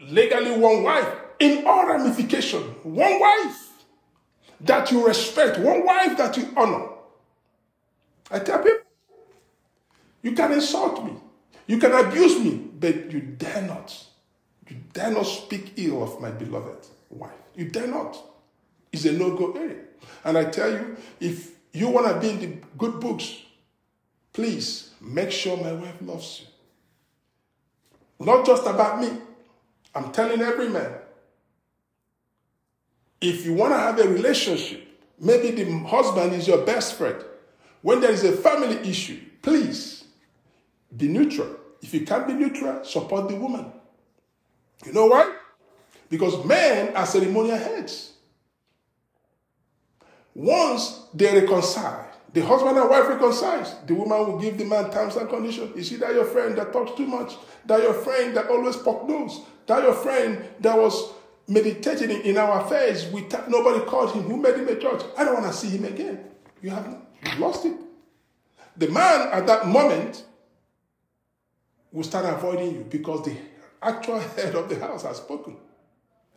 [0.01, 1.07] legally one wife.
[1.39, 3.68] In all ramification, one wife
[4.61, 6.89] that you respect, one wife that you honor.
[8.31, 8.79] I tell people,
[10.21, 11.13] you can insult me,
[11.67, 14.05] you can abuse me, but you dare not.
[14.67, 17.31] You dare not speak ill of my beloved wife.
[17.55, 18.17] You dare not.
[18.91, 19.83] It's a no go area.
[20.23, 23.37] And I tell you, if you want to be in the good books,
[24.33, 28.25] please make sure my wife loves you.
[28.25, 29.09] Not just about me.
[29.95, 30.91] I'm telling every man.
[33.21, 34.87] If you want to have a relationship,
[35.19, 37.23] maybe the husband is your best friend.
[37.81, 40.05] When there is a family issue, please
[40.95, 41.55] be neutral.
[41.81, 43.71] If you can't be neutral, support the woman.
[44.85, 45.35] You know why?
[46.09, 48.13] Because men are ceremonial heads.
[50.33, 55.15] Once they reconcile, the husband and wife reconciles, the woman will give the man terms
[55.15, 55.75] and conditions.
[55.75, 57.35] Is see that your friend that talks too much?
[57.65, 59.41] That your friend that always poke nose?
[59.65, 61.11] That your friend that was
[61.49, 64.23] meditating in our affairs without nobody called him?
[64.23, 65.01] Who made him a judge?
[65.17, 66.23] I don't want to see him again.
[66.61, 67.01] You have
[67.37, 67.73] lost it.
[68.77, 70.23] The man at that moment
[71.91, 73.35] will start avoiding you because the
[73.81, 75.57] actual head of the house has spoken.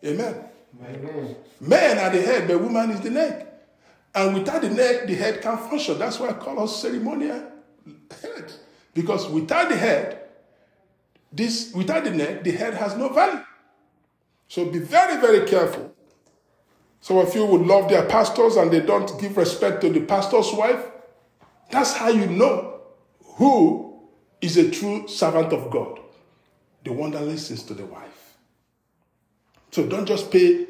[0.04, 0.44] Amen.
[0.82, 1.36] Amen.
[1.60, 3.48] Men are the head, but woman is the neck.
[4.14, 5.98] And without the neck, the head can't function.
[5.98, 7.52] That's why I call us ceremonial
[8.20, 8.52] head.
[8.94, 10.18] Because without the head,
[11.32, 13.42] this without the neck, the head has no value.
[14.52, 15.94] So be very, very careful.
[17.00, 20.52] Some of you would love their pastors and they don't give respect to the pastor's
[20.52, 20.84] wife.
[21.70, 22.82] That's how you know
[23.24, 23.98] who
[24.42, 26.00] is a true servant of God.
[26.84, 28.36] The one that listens to the wife.
[29.70, 30.66] So don't just pay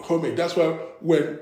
[0.00, 0.36] homage.
[0.36, 1.38] That's why when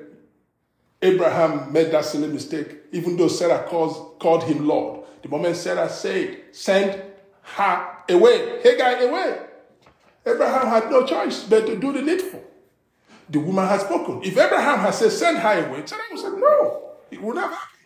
[1.00, 5.88] Abraham made that silly mistake, even though Sarah calls, called him Lord, the moment Sarah
[5.88, 7.02] said, send
[7.40, 9.38] her away, Hagar away,
[10.26, 12.42] Abraham had no choice but to do the needful.
[13.28, 14.22] The woman had spoken.
[14.22, 17.78] If Abraham had said, send her away, Sarah would say, no, it would never happen.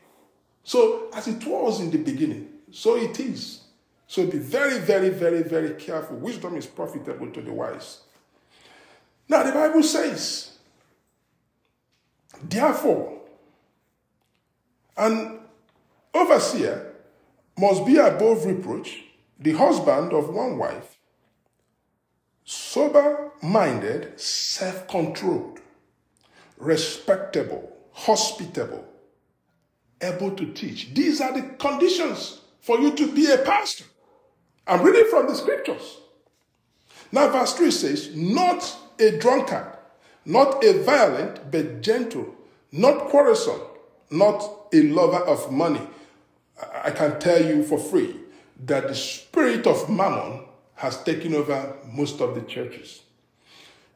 [0.64, 3.62] So, as it was in the beginning, so it is.
[4.06, 6.16] So, be very, very, very, very careful.
[6.16, 8.00] Wisdom is profitable to the wise.
[9.28, 10.58] Now, the Bible says,
[12.42, 13.20] therefore,
[14.96, 15.40] an
[16.14, 16.94] overseer
[17.56, 19.04] must be above reproach,
[19.38, 20.97] the husband of one wife,
[22.48, 25.60] sober minded, self controlled,
[26.56, 28.86] respectable, hospitable,
[30.00, 30.94] able to teach.
[30.94, 33.84] These are the conditions for you to be a pastor.
[34.66, 35.98] I'm reading from the scriptures.
[37.12, 39.76] Now, verse 3 says, Not a drunkard,
[40.24, 42.34] not a violent, but gentle,
[42.72, 43.60] not quarrelsome,
[44.10, 45.86] not a lover of money.
[46.82, 48.16] I can tell you for free
[48.64, 50.47] that the spirit of mammon
[50.78, 53.02] has taken over most of the churches.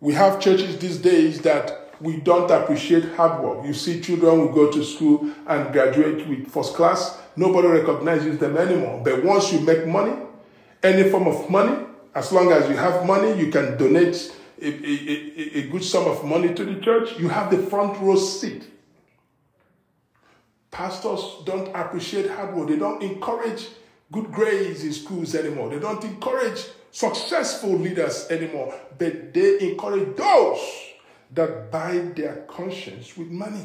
[0.01, 3.65] We have churches these days that we don't appreciate hard work.
[3.65, 8.57] You see children who go to school and graduate with first class, nobody recognizes them
[8.57, 9.01] anymore.
[9.05, 10.13] But once you make money,
[10.83, 14.73] any form of money, as long as you have money, you can donate a, a,
[14.75, 18.69] a, a good sum of money to the church, you have the front row seat.
[20.73, 22.69] Pastors don't appreciate hard work.
[22.69, 23.69] They don't encourage
[24.13, 25.71] good grades in schools anymore.
[25.71, 28.73] They don't encourage successful leaders anymore.
[28.97, 30.61] But they encourage those
[31.33, 33.65] that buy their conscience with money.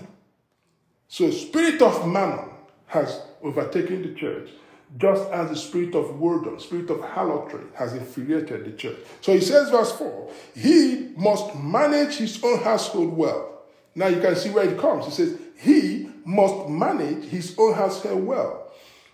[1.10, 2.50] So, spirit of mammon
[2.88, 4.50] has overtaken the church,
[4.98, 8.98] just as the spirit of whoredom, spirit of harlotry has infuriated the church.
[9.22, 13.64] So he says, verse 4, he must manage his own household well.
[13.96, 15.06] Now you can see where it comes.
[15.06, 18.67] He says, he must manage his own household well,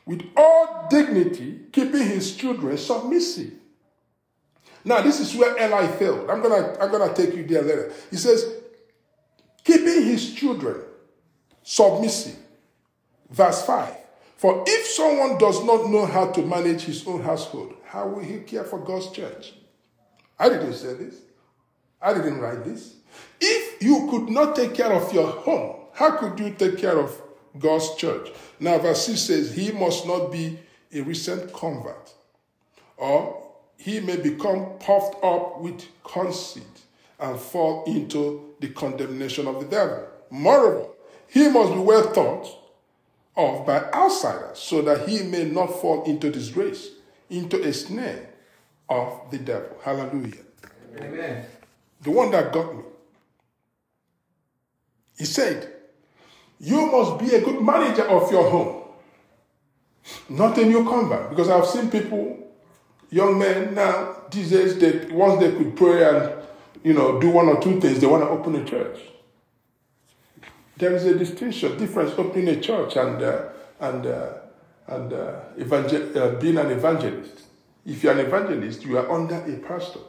[0.05, 3.53] with all dignity, keeping his children submissive.
[4.85, 6.29] Now, this is where Eli failed.
[6.29, 7.93] I'm gonna, I'm gonna take you there later.
[8.11, 8.53] He says,
[9.63, 10.81] keeping his children
[11.63, 12.35] submissive.
[13.29, 13.95] Verse 5.
[14.35, 18.39] For if someone does not know how to manage his own household, how will he
[18.39, 19.53] care for God's church?
[20.37, 21.15] I didn't say this.
[22.01, 22.95] I didn't write this.
[23.39, 27.21] If you could not take care of your home, how could you take care of
[27.59, 28.29] God's church?
[28.59, 30.59] Now, verse 6 says, He must not be
[30.93, 32.13] a recent convert,
[32.97, 33.43] or
[33.77, 36.63] he may become puffed up with conceit
[37.19, 40.07] and fall into the condemnation of the devil.
[40.29, 40.87] Moreover,
[41.27, 42.47] he must be well thought
[43.35, 46.89] of by outsiders so that he may not fall into disgrace,
[47.29, 48.29] into a snare
[48.89, 49.77] of the devil.
[49.83, 50.43] Hallelujah.
[50.97, 51.45] Amen.
[52.01, 52.83] The one that got me.
[55.17, 55.72] He said,
[56.63, 58.83] You must be a good manager of your home,
[60.29, 61.29] not a new convert.
[61.29, 62.53] Because I've seen people,
[63.09, 66.31] young men now, these days, they, once they could pray and
[66.85, 68.97] you know, do one or two things, they want to open a church.
[70.77, 73.49] There is a distinction, difference opening a church and uh,
[73.81, 74.33] and uh,
[74.87, 77.41] and uh, evangel- uh, being an evangelist.
[77.85, 79.99] If you're an evangelist, you are under a pastor.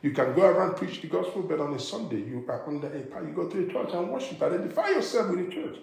[0.00, 3.00] You can go around preach the gospel, but on a Sunday you are under a
[3.00, 3.26] pastor.
[3.26, 4.40] You go to a church and worship.
[4.40, 5.76] Identify yourself with the church.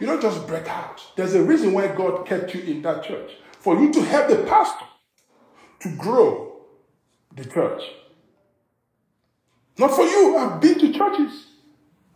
[0.00, 1.02] You don't just break out.
[1.16, 4.44] There's a reason why God kept you in that church for you to help the
[4.44, 4.84] pastor
[5.80, 6.62] to grow
[7.34, 7.82] the church.
[9.78, 10.36] Not for you.
[10.36, 11.46] I've been to churches.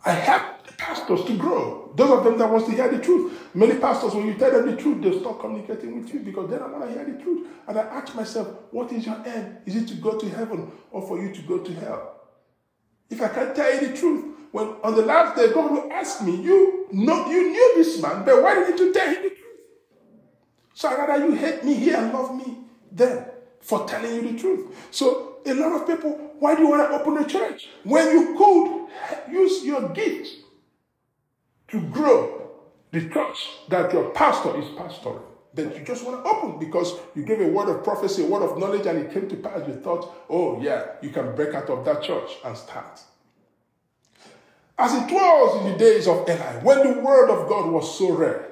[0.05, 1.93] I help the pastors to grow.
[1.95, 3.31] Those of them that wants to hear the truth.
[3.53, 6.57] Many pastors, when you tell them the truth, they stop communicating with you because they
[6.57, 7.47] don't want to hear the truth.
[7.67, 9.59] And I ask myself, what is your end?
[9.65, 12.21] Is it to go to heaven or for you to go to hell?
[13.09, 16.21] If I can't tell you the truth, when on the last day God will ask
[16.23, 19.39] me, you know you knew this man, but why didn't you tell him the truth?
[20.73, 22.57] So I rather you hate me here and love me
[22.91, 23.25] then
[23.61, 24.87] for telling you the truth.
[24.91, 27.67] So a lot of people, why do you want to open a church?
[27.83, 30.29] When you could use your gift
[31.69, 32.51] to grow
[32.91, 35.23] the church that your pastor is pastoring.
[35.55, 38.43] But you just want to open because you gave a word of prophecy, a word
[38.43, 39.67] of knowledge, and it came to pass.
[39.67, 43.01] You thought, oh, yeah, you can break out of that church and start.
[44.77, 48.11] As it was in the days of Eli, when the word of God was so
[48.11, 48.49] rare,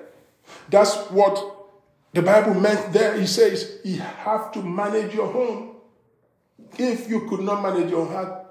[0.69, 1.69] that's what
[2.13, 3.19] the Bible meant there.
[3.19, 5.77] He says, you have to manage your home.
[6.77, 8.45] If you could not manage your heart,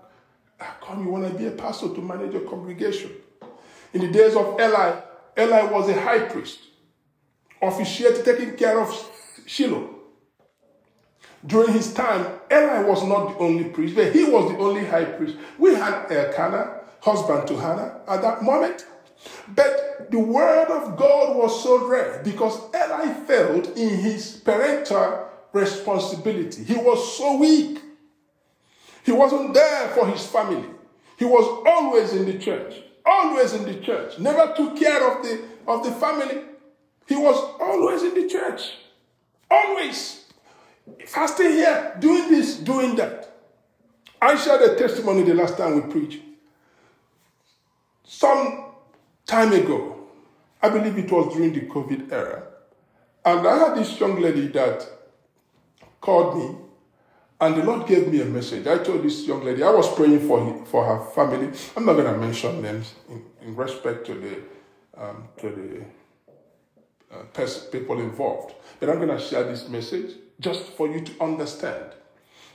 [0.58, 3.12] how come you want to be a pastor to manage your congregation?
[3.92, 5.00] In the days of Eli,
[5.38, 6.58] Eli was a high priest,
[7.62, 9.10] officiated taking care of
[9.46, 9.96] Shiloh.
[11.46, 15.06] During his time, Eli was not the only priest, but he was the only high
[15.06, 15.36] priest.
[15.58, 18.86] We had Elkanah, husband to Hannah, at that moment.
[19.54, 26.64] But the word of God was so rare because Eli failed in his parental responsibility.
[26.64, 27.80] He was so weak.
[29.04, 30.68] He wasn't there for his family.
[31.18, 35.42] He was always in the church, always in the church, never took care of the,
[35.66, 36.42] of the family.
[37.06, 38.72] He was always in the church.
[39.50, 40.24] Always.
[41.06, 43.36] Fasting here, doing this, doing that.
[44.22, 46.22] I shared a testimony the last time we preached.
[48.12, 48.64] Some
[49.24, 49.96] time ago,
[50.60, 52.42] I believe it was during the COVID era,
[53.24, 54.84] and I had this young lady that
[56.00, 56.56] called me,
[57.40, 58.66] and the Lord gave me a message.
[58.66, 61.56] I told this young lady, I was praying for, him, for her family.
[61.76, 64.42] I'm not going to mention names in, in respect to the,
[65.00, 65.84] um, to
[67.12, 71.22] the uh, people involved, but I'm going to share this message just for you to
[71.22, 71.92] understand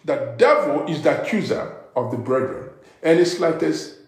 [0.03, 2.71] that devil is the accuser of the brethren.
[3.01, 3.99] Any slightest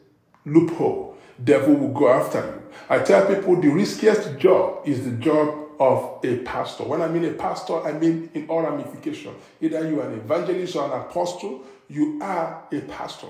[0.44, 1.07] loophole,
[1.44, 2.64] devil will go after you.
[2.90, 6.84] I tell people the riskiest job is the job of a pastor.
[6.84, 9.36] When I mean a pastor, I mean in all ramification.
[9.62, 13.28] Either you are an evangelist or an apostle, you are a pastor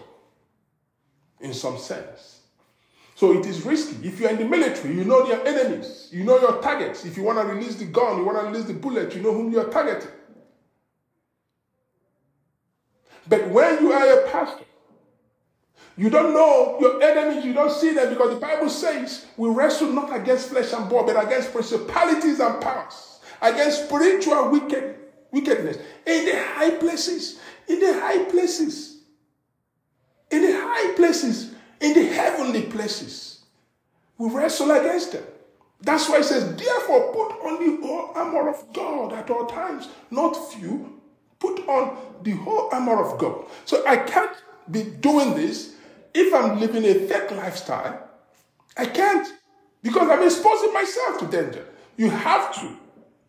[1.39, 2.41] in some sense.
[3.15, 4.07] So it is risky.
[4.07, 7.03] If you're in the military, you know your enemies, you know your targets.
[7.03, 9.33] If you want to release the gun, you want to release the bullet, you know
[9.33, 10.11] whom you are targeting.
[13.27, 14.63] But when you are a pastor,
[15.97, 19.91] you don't know your enemies, you don't see them because the Bible says we wrestle
[19.91, 24.95] not against flesh and blood, but against principalities and powers, against spiritual wicked,
[25.31, 28.99] wickedness in the high places, in the high places,
[30.29, 33.45] in the high places, in the heavenly places.
[34.19, 35.23] We wrestle against them.
[35.81, 39.87] That's why it says, therefore, put on the whole armor of God at all times,
[40.09, 40.99] not few.
[41.39, 43.45] Put on the whole armor of God.
[43.65, 44.35] So I can't
[44.71, 45.75] be doing this
[46.17, 48.09] if I'm living a fake lifestyle,
[48.75, 49.27] I can't
[49.83, 51.65] because I'm exposing myself to danger.
[51.95, 52.75] You have to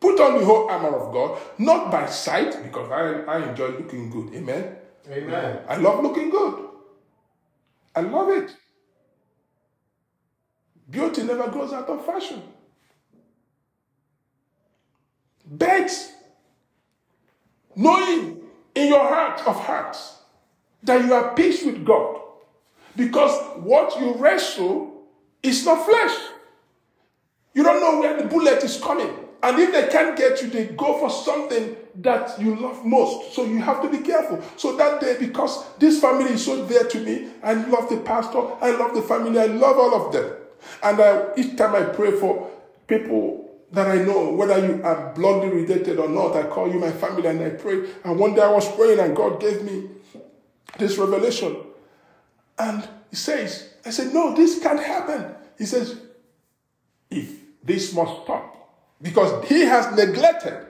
[0.01, 4.11] put on the whole armor of God, not by sight, because I, I enjoy looking
[4.11, 4.35] good.
[4.35, 4.77] Amen.
[5.11, 5.61] Amen.
[5.69, 6.69] I love looking good.
[7.95, 8.57] I love it.
[10.91, 12.43] Beauty never goes out of fashion.
[15.45, 15.91] Bet
[17.77, 18.41] knowing
[18.75, 20.19] in your heart of hearts
[20.83, 22.19] that you are peace with God
[22.99, 23.33] because
[23.63, 25.05] what you wrestle
[25.43, 26.15] is not flesh.
[27.55, 29.09] You don't know where the bullet is coming.
[29.41, 33.35] And if they can't get you, they go for something that you love most.
[33.35, 34.43] So you have to be careful.
[34.57, 38.43] So that day, because this family is so dear to me, I love the pastor,
[38.61, 40.33] I love the family, I love all of them.
[40.83, 42.51] And I, each time I pray for
[42.89, 46.91] people that I know, whether you are bloodly related or not, I call you my
[46.91, 47.91] family and I pray.
[48.03, 49.89] And one day I was praying and God gave me
[50.79, 51.57] this revelation.
[52.59, 55.35] And he says, I said, no, this can't happen.
[55.57, 56.01] He says,
[57.11, 57.31] if
[57.63, 58.55] this must stop,
[59.01, 60.67] because he has neglected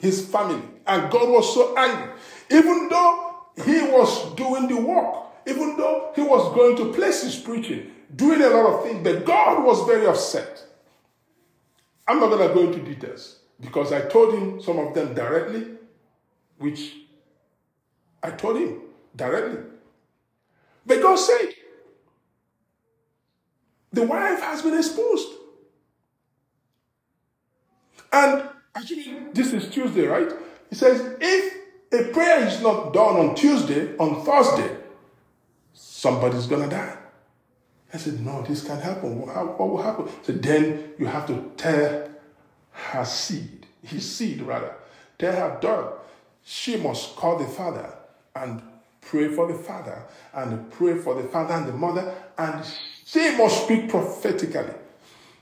[0.00, 2.14] his family, and God was so angry,
[2.50, 7.90] even though he was doing the work, even though he was going to places preaching,
[8.14, 10.62] doing a lot of things, but God was very upset.
[12.06, 15.66] I'm not going to go into details because I told him some of them directly,
[16.58, 16.94] which
[18.22, 18.80] I told him
[19.14, 19.62] directly.
[20.86, 21.54] But God said,
[23.92, 25.28] the wife has been exposed.
[28.12, 30.30] And actually, this is Tuesday, right?
[30.70, 31.54] He says, if
[31.92, 34.76] a prayer is not done on Tuesday, on Thursday,
[35.72, 36.96] somebody's gonna die.
[37.92, 39.20] I said, no, this can't happen.
[39.20, 40.08] What, will happen?
[40.22, 42.14] So then you have to tear
[42.70, 44.74] her seed, his seed rather,
[45.18, 45.92] tear her daughter,
[46.44, 47.92] she must call the father
[48.34, 48.62] and
[49.06, 50.04] pray for the father
[50.34, 52.64] and pray for the father and the mother, and
[53.04, 54.74] she must speak prophetically.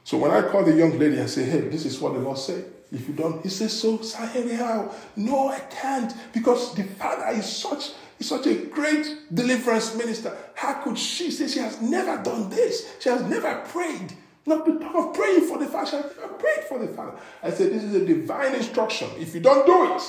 [0.04, 2.38] So when I call the young lady and say, hey, this is what the Lord
[2.38, 4.94] said, if you don't, he says, so, how?
[5.16, 10.36] No, I can't, because the father is such, is such a great deliverance minister.
[10.54, 12.94] How could she say she has never done this?
[13.00, 14.12] She has never prayed.
[14.46, 15.90] Not to talk of praying for the father.
[15.90, 17.18] She has never prayed for the father.
[17.42, 19.08] I said, this is a divine instruction.
[19.18, 20.02] If you don't do it,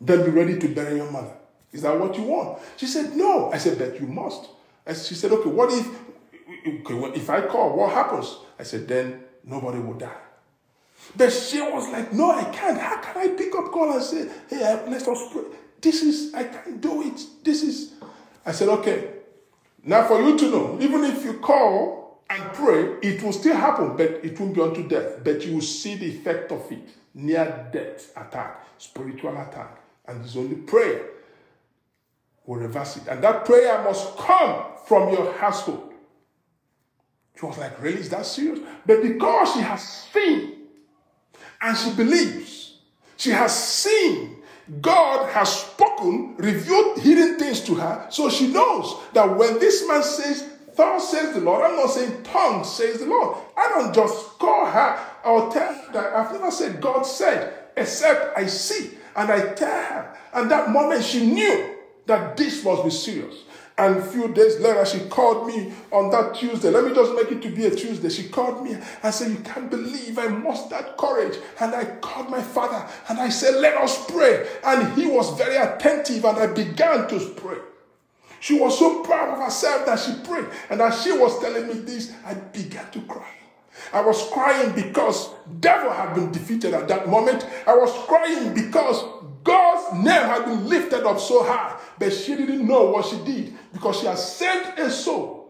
[0.00, 1.34] then be ready to bury your mother.
[1.72, 2.60] Is that what you want?
[2.76, 3.50] She said, No.
[3.52, 4.48] I said, But you must.
[4.86, 5.88] And she said, Okay, what if
[6.64, 8.36] if I call, what happens?
[8.58, 10.10] I said, Then nobody will die.
[11.16, 12.78] But she was like, No, I can't.
[12.78, 15.44] How can I pick up call and say, Hey, let's us pray?
[15.80, 17.20] This is, I can't do it.
[17.42, 17.94] This is.
[18.44, 19.08] I said, Okay.
[19.84, 23.96] Now, for you to know, even if you call and pray, it will still happen,
[23.96, 25.24] but it won't be unto death.
[25.24, 29.80] But you will see the effect of it near death attack, spiritual attack.
[30.06, 31.02] And it's only prayer
[32.46, 33.08] will reverse it.
[33.08, 35.92] And that prayer must come from your household.
[37.38, 38.00] She was like, Really?
[38.00, 38.60] Is that serious?
[38.86, 40.52] But because she has seen
[41.60, 42.78] and she believes,
[43.16, 44.42] she has seen
[44.80, 50.02] God has spoken, revealed hidden things to her, so she knows that when this man
[50.02, 53.36] says, Thus says the Lord, I'm not saying tongue says the Lord.
[53.56, 58.38] I don't just call her or tell her that I've never said God said, except
[58.38, 60.16] I see and I tell her.
[60.32, 61.71] And that moment she knew
[62.06, 63.34] that this must be serious.
[63.78, 66.70] And a few days later, she called me on that Tuesday.
[66.70, 68.10] Let me just make it to be a Tuesday.
[68.10, 71.38] She called me and said, You can't believe I mustered courage.
[71.58, 74.46] And I called my father and I said, Let us pray.
[74.64, 77.58] And he was very attentive and I began to pray.
[78.40, 80.46] She was so proud of herself that she prayed.
[80.68, 83.30] And as she was telling me this, I began to cry.
[83.92, 85.30] I was crying because
[85.60, 87.46] devil had been defeated at that moment.
[87.66, 89.02] I was crying because
[89.42, 93.54] God's name had been lifted up so high, but she didn't know what she did
[93.72, 95.42] because she has saved a soul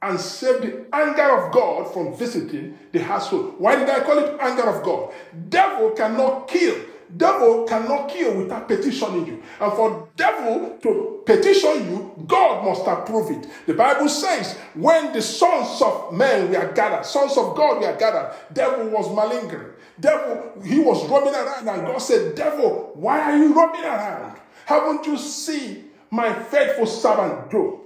[0.00, 3.54] and saved the anger of God from visiting the household.
[3.58, 5.12] Why did I call it anger of God?
[5.48, 6.76] Devil cannot kill.
[7.16, 9.42] Devil cannot kill without petitioning you.
[9.60, 13.48] And for devil to petition you, God must approve it.
[13.66, 18.34] The Bible says, when the sons of men were gathered, sons of God were gathered,
[18.52, 19.73] devil was malingering.
[20.00, 24.38] Devil, he was roaming around, and God said, Devil, why are you roaming around?
[24.66, 27.80] Haven't you seen my faithful servant Job?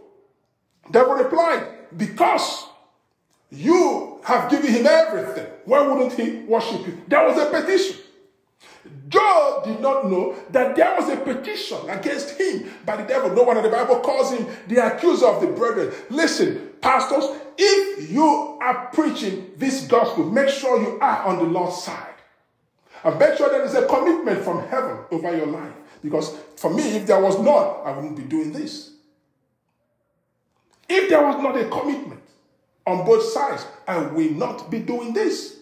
[0.90, 2.66] Devil replied, Because
[3.50, 5.46] you have given him everything.
[5.64, 7.02] Why wouldn't he worship you?
[7.08, 7.96] There was a petition.
[9.08, 13.34] Job did not know that there was a petition against him by the devil.
[13.34, 15.92] No one in the Bible calls him the accuser of the brethren.
[16.10, 17.24] Listen, pastors,
[17.56, 22.14] if you are preaching this gospel, make sure you are on the Lord's side.
[23.04, 25.72] And make sure there is a commitment from heaven over your life.
[26.02, 28.92] Because for me, if there was not, I wouldn't be doing this.
[30.88, 32.22] If there was not a commitment
[32.86, 35.56] on both sides, I will not be doing this.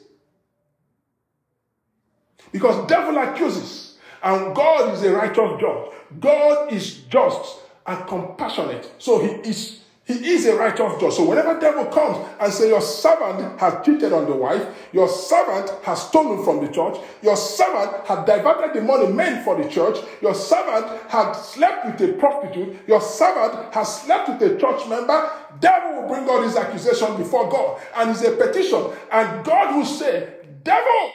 [2.53, 5.93] Because devil accuses, and God is a righteous judge.
[6.21, 8.91] God is just and compassionate.
[8.99, 11.15] So he is he is a righteous judge.
[11.15, 15.69] So whenever devil comes and say your servant has cheated on the wife, your servant
[15.83, 19.99] has stolen from the church, your servant had diverted the money meant for the church,
[20.23, 25.29] your servant had slept with a prostitute, your servant has slept with a church member,
[25.59, 27.81] devil will bring all these accusations before God.
[27.97, 28.87] And it's a petition.
[29.11, 31.13] And God will say, Devil,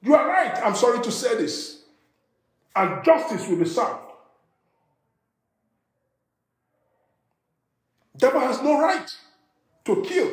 [0.00, 0.54] you are right.
[0.62, 1.82] I'm sorry to say this.
[2.76, 4.05] And justice will be served.
[8.18, 9.08] Devil has no right
[9.84, 10.32] to kill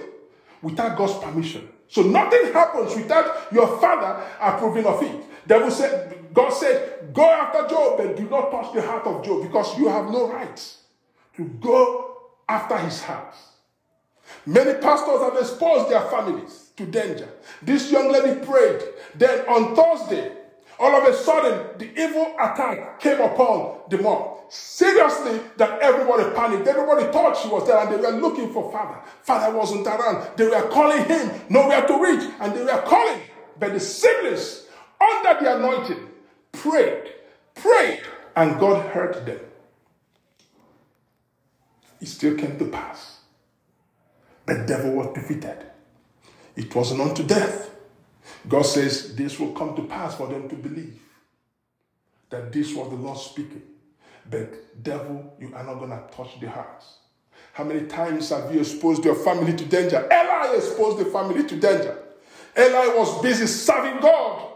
[0.62, 1.70] without God's permission.
[1.88, 5.24] So nothing happens without your father approving of it.
[5.48, 9.44] Devil said, God said, go after Job and do not touch the heart of Job
[9.44, 10.76] because you have no right
[11.36, 12.18] to go
[12.50, 13.36] after his heart.
[14.46, 17.30] Many pastors have exposed their families to danger.
[17.62, 18.82] This young lady prayed.
[19.16, 20.32] Then on Thursday,
[20.80, 24.33] all of a sudden, the evil attack came upon the mom.
[24.56, 26.68] Seriously, that everybody panicked.
[26.68, 29.00] Everybody thought she was there and they were looking for father.
[29.24, 30.38] Father wasn't around.
[30.38, 33.20] They were calling him, nowhere to reach, and they were calling.
[33.60, 34.68] But the siblings,
[35.02, 36.08] under the anointing,
[36.52, 37.14] prayed,
[37.56, 38.04] prayed,
[38.36, 39.40] and God heard them.
[42.00, 43.22] It still came to pass.
[44.46, 45.66] The devil was defeated.
[46.56, 47.72] It wasn't unto death.
[48.48, 51.02] God says this will come to pass for them to believe
[52.30, 53.64] that this was the Lord speaking.
[54.30, 56.98] But devil, you are not to touch the hearts.
[57.54, 60.08] How many times have you exposed your family to danger?
[60.12, 61.98] Eli exposed the family to danger.
[62.58, 64.50] Eli was busy serving God.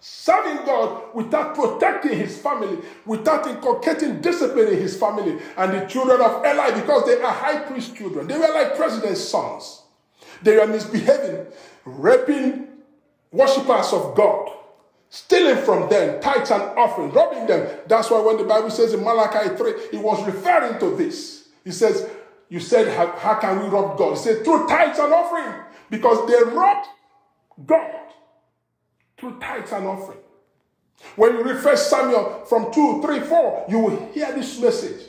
[0.00, 5.38] Serving God without protecting his family, without inculcating discipline in his family.
[5.56, 9.20] And the children of Eli, because they are high priest children, they were like president's
[9.20, 9.82] sons.
[10.42, 11.46] They were misbehaving,
[11.84, 12.68] raping
[13.32, 14.50] worshippers of God,
[15.10, 17.78] stealing from them tithes and offering, robbing them.
[17.86, 21.48] That's why when the Bible says in Malachi 3, it was referring to this.
[21.64, 22.08] He says,
[22.48, 24.12] You said, How, how can we rob God?
[24.12, 26.86] He said, Through tithes and offering, because they robbed
[27.66, 27.94] God
[29.18, 30.18] through tithes and offering.
[31.16, 35.06] When you read Samuel from 2, 3, 4, you will hear this message.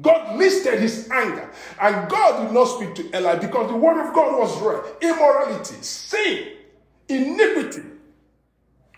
[0.00, 4.14] God listed his anger, and God did not speak to Eli because the word of
[4.14, 4.82] God was right.
[5.02, 6.52] Immorality, sin,
[7.08, 7.82] iniquity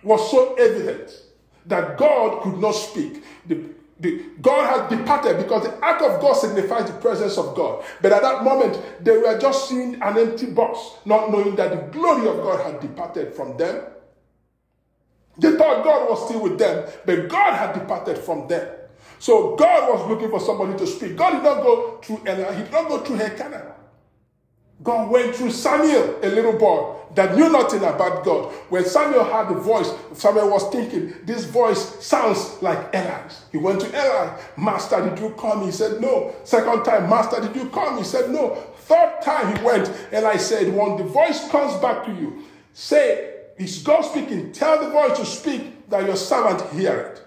[0.03, 1.23] was so evident
[1.67, 3.23] that God could not speak.
[3.47, 3.65] The,
[4.01, 7.85] the, God had departed because the ark of God signifies the presence of God.
[8.01, 11.99] But at that moment, they were just seeing an empty box, not knowing that the
[11.99, 13.85] glory of God had departed from them.
[15.39, 18.69] They thought God was still with them, but God had departed from them.
[19.19, 21.17] So God was looking for somebody to speak.
[21.17, 23.77] God did not go through Eli, he did not go through Elkanah.
[24.83, 28.53] God went through Samuel, a little boy that knew nothing about God.
[28.71, 33.43] When Samuel heard the voice, Samuel was thinking, this voice sounds like Eli's.
[33.53, 35.67] He went to Eli, Master, did you call me?
[35.67, 36.35] He said, No.
[36.45, 37.99] Second time, Master, did you call me?
[37.99, 38.55] He said, No.
[38.77, 42.43] Third time he went, Eli said, When the voice comes back to you,
[42.75, 44.53] Say, is God speaking?
[44.53, 47.22] Tell the voice to speak that your servant hear it.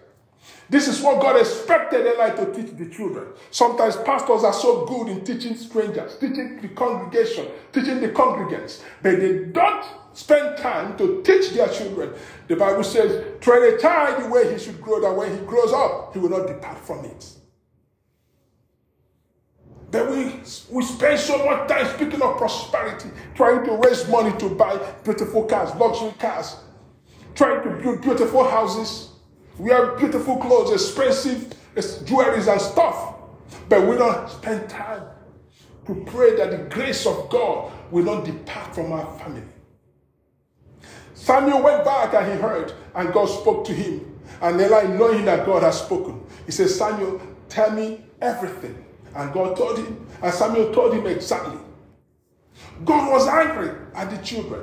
[0.70, 3.28] This is what God expected Eli to teach the children.
[3.52, 9.20] Sometimes pastors are so good in teaching strangers, teaching the congregation, teaching the congregants, but
[9.20, 12.14] they don't spend time to teach their children.
[12.48, 15.72] The Bible says, train a child the way he should grow, that when he grows
[15.72, 17.32] up, he will not depart from it.
[19.92, 20.26] But we,
[20.72, 25.44] we spend so much time speaking of prosperity, trying to raise money to buy beautiful
[25.44, 26.58] cars, luxury cars,
[27.36, 29.12] trying to build beautiful houses,
[29.58, 33.16] wear beautiful clothes, expensive jewelries and stuff.
[33.70, 35.04] But we don't spend time
[35.88, 39.44] to pray that the grace of God will not depart from our family.
[41.14, 44.20] Samuel went back and he heard, and God spoke to him.
[44.42, 48.84] And Eli, knowing that God has spoken, he said, Samuel, tell me everything.
[49.16, 51.58] And God told him, and Samuel told him exactly.
[52.84, 54.62] God was angry at the children.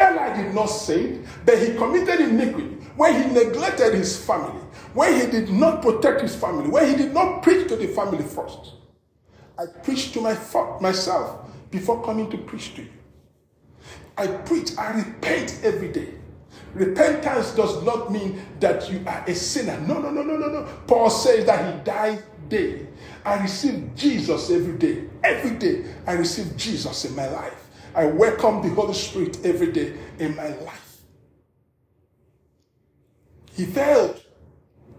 [0.00, 4.60] Eli did not say it, but he committed iniquity when he neglected his family,
[4.92, 8.22] when he did not protect his family, when he did not preach to the family
[8.22, 8.74] first.
[9.58, 10.36] I preached to my,
[10.80, 12.88] myself before coming to preach to you.
[14.16, 16.14] I preach, I repent every day.
[16.74, 19.78] Repentance does not mean that you are a sinner.
[19.80, 20.68] No, no, no, no, no, no.
[20.86, 22.88] Paul says that he died daily.
[23.24, 25.04] I receive Jesus every day.
[25.22, 27.68] Every day, I receive Jesus in my life.
[27.94, 30.93] I welcome the Holy Spirit every day in my life.
[33.54, 34.22] He failed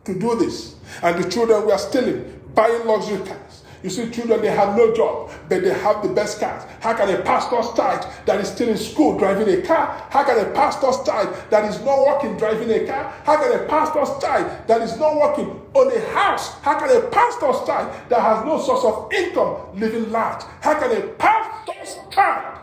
[0.05, 4.49] to do this, and the children were stealing, buying luxury cars, you see, children, they
[4.49, 6.63] have no job, but they have the best cars.
[6.79, 10.07] How can a pastor's child that is still in school driving a car?
[10.09, 13.13] How can a pastor's child that is not working driving a car?
[13.23, 16.59] How can a pastor's child that is not working on a house?
[16.63, 20.41] How can a pastor's child that has no source of income living large?
[20.61, 22.57] How can a pastor's child,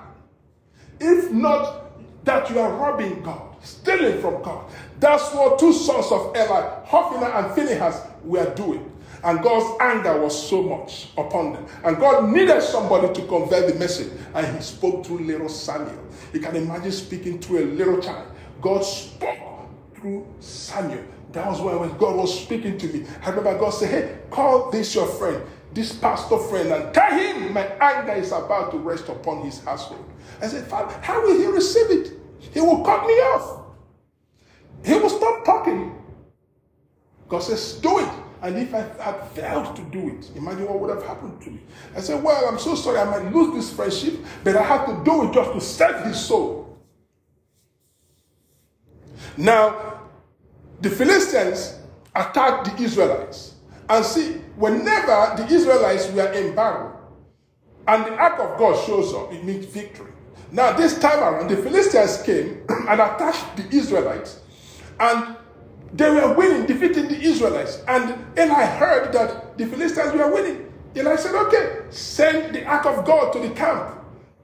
[0.98, 4.68] if not that you are robbing God, stealing from God?
[5.02, 8.88] That's what two sons of Eli, Hophni and Phinehas, were doing.
[9.24, 11.66] And God's anger was so much upon them.
[11.82, 14.12] And God needed somebody to convey the message.
[14.32, 16.06] And he spoke to little Samuel.
[16.32, 18.28] You can imagine speaking to a little child.
[18.60, 21.02] God spoke through Samuel.
[21.32, 23.04] That was when God was speaking to me.
[23.24, 25.42] I remember God said, Hey, call this your friend,
[25.72, 30.08] this pastor friend, and tell him my anger is about to rest upon his household.
[30.40, 32.12] I said, Father, how will he receive it?
[32.52, 33.61] He will cut me off.
[34.84, 35.98] He will stop talking.
[37.28, 38.08] God says, Do it.
[38.42, 41.60] And if I had failed to do it, imagine what would have happened to me.
[41.96, 45.04] I said, Well, I'm so sorry, I might lose this friendship, but I have to
[45.04, 46.76] do it just to save his soul.
[49.36, 50.00] Now,
[50.80, 51.78] the Philistines
[52.14, 53.54] attacked the Israelites.
[53.88, 56.98] And see, whenever the Israelites were in battle
[57.86, 60.12] and the ark of God shows up, it means victory.
[60.50, 64.40] Now, this time around, the Philistines came and attacked the Israelites.
[65.00, 65.36] And
[65.92, 67.82] they were winning, defeating the Israelites.
[67.86, 70.72] And Eli heard that the Philistines were winning.
[70.96, 73.98] Eli said, Okay, send the ark of God to the camp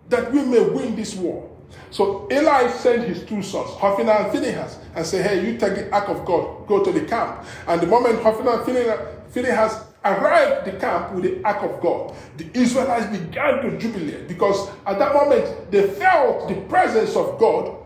[0.08, 1.50] that we may win this war.
[1.90, 5.92] So Eli sent his two sons, Hophni and Phinehas, and said, Hey, you take the
[5.92, 7.44] ark of God, go to the camp.
[7.66, 8.48] And the moment Hophni
[8.88, 14.28] and Phinehas arrived the camp with the ark of God, the Israelites began to jubilate
[14.28, 17.76] because at that moment they felt the presence of God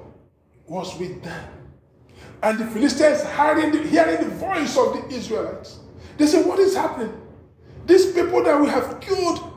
[0.66, 1.61] was with them.
[2.42, 5.78] And the Philistines hearing the, hearing the voice of the Israelites.
[6.18, 7.20] They said, What is happening?
[7.86, 9.48] These people that we have killed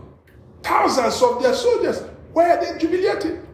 [0.62, 3.46] thousands of their soldiers, why are they jubilating?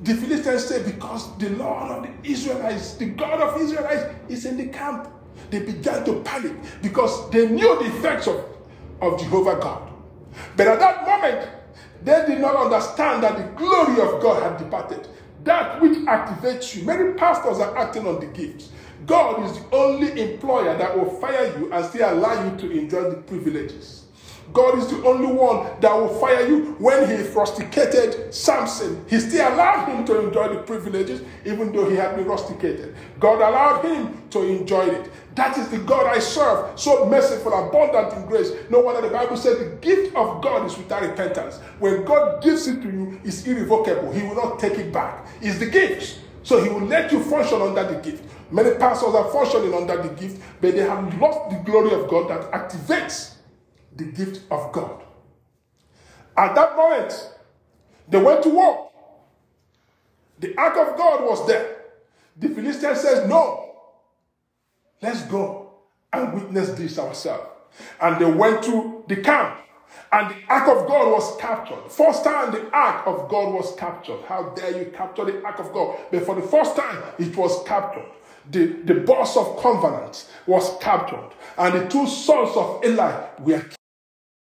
[0.00, 4.56] The Philistines said, Because the Lord of the Israelites, the God of Israelites, is in
[4.56, 5.08] the camp.
[5.50, 6.52] They began to panic
[6.82, 8.44] because they knew the effects of,
[9.00, 9.92] of Jehovah God.
[10.56, 11.50] But at that moment,
[12.04, 15.08] they did not understand that the glory of God had departed
[15.48, 16.84] that which activates you.
[16.84, 18.70] Many pastors are acting on the gifts.
[19.06, 23.10] God is the only employer that will fire you and still allow you to enjoy
[23.10, 24.04] the privileges.
[24.52, 29.04] God is the only one that will fire you when he rusticated Samson.
[29.08, 32.94] He still allowed him to enjoy the privileges even though he had been rusticated.
[33.20, 35.10] God allowed him to enjoy it.
[35.34, 38.50] That is the God I serve, so merciful, abundant in grace.
[38.70, 41.58] No wonder the Bible says the gift of God is without repentance.
[41.78, 44.12] When God gives it to you, it's irrevocable.
[44.12, 45.26] He will not take it back.
[45.40, 46.20] It's the gift.
[46.42, 48.24] So he will let you function under the gift.
[48.50, 52.30] Many pastors are functioning under the gift, but they have lost the glory of God
[52.30, 53.34] that activates
[53.96, 55.02] the gift of God.
[56.36, 57.30] At that moment,
[58.08, 58.90] they went to war.
[60.38, 61.76] The ark of God was there.
[62.36, 63.74] The Philistine says, No,
[65.02, 65.72] let's go
[66.12, 67.48] and witness this ourselves.
[68.00, 69.58] And they went to the camp
[70.12, 71.90] And the ark of God was captured.
[71.90, 74.20] First time the ark of God was captured.
[74.26, 75.98] How dare you capture the ark of God?
[76.10, 78.06] But for the first time, it was captured.
[78.50, 81.30] The, the boss of covenant was captured.
[81.58, 83.62] And the two sons of Eli were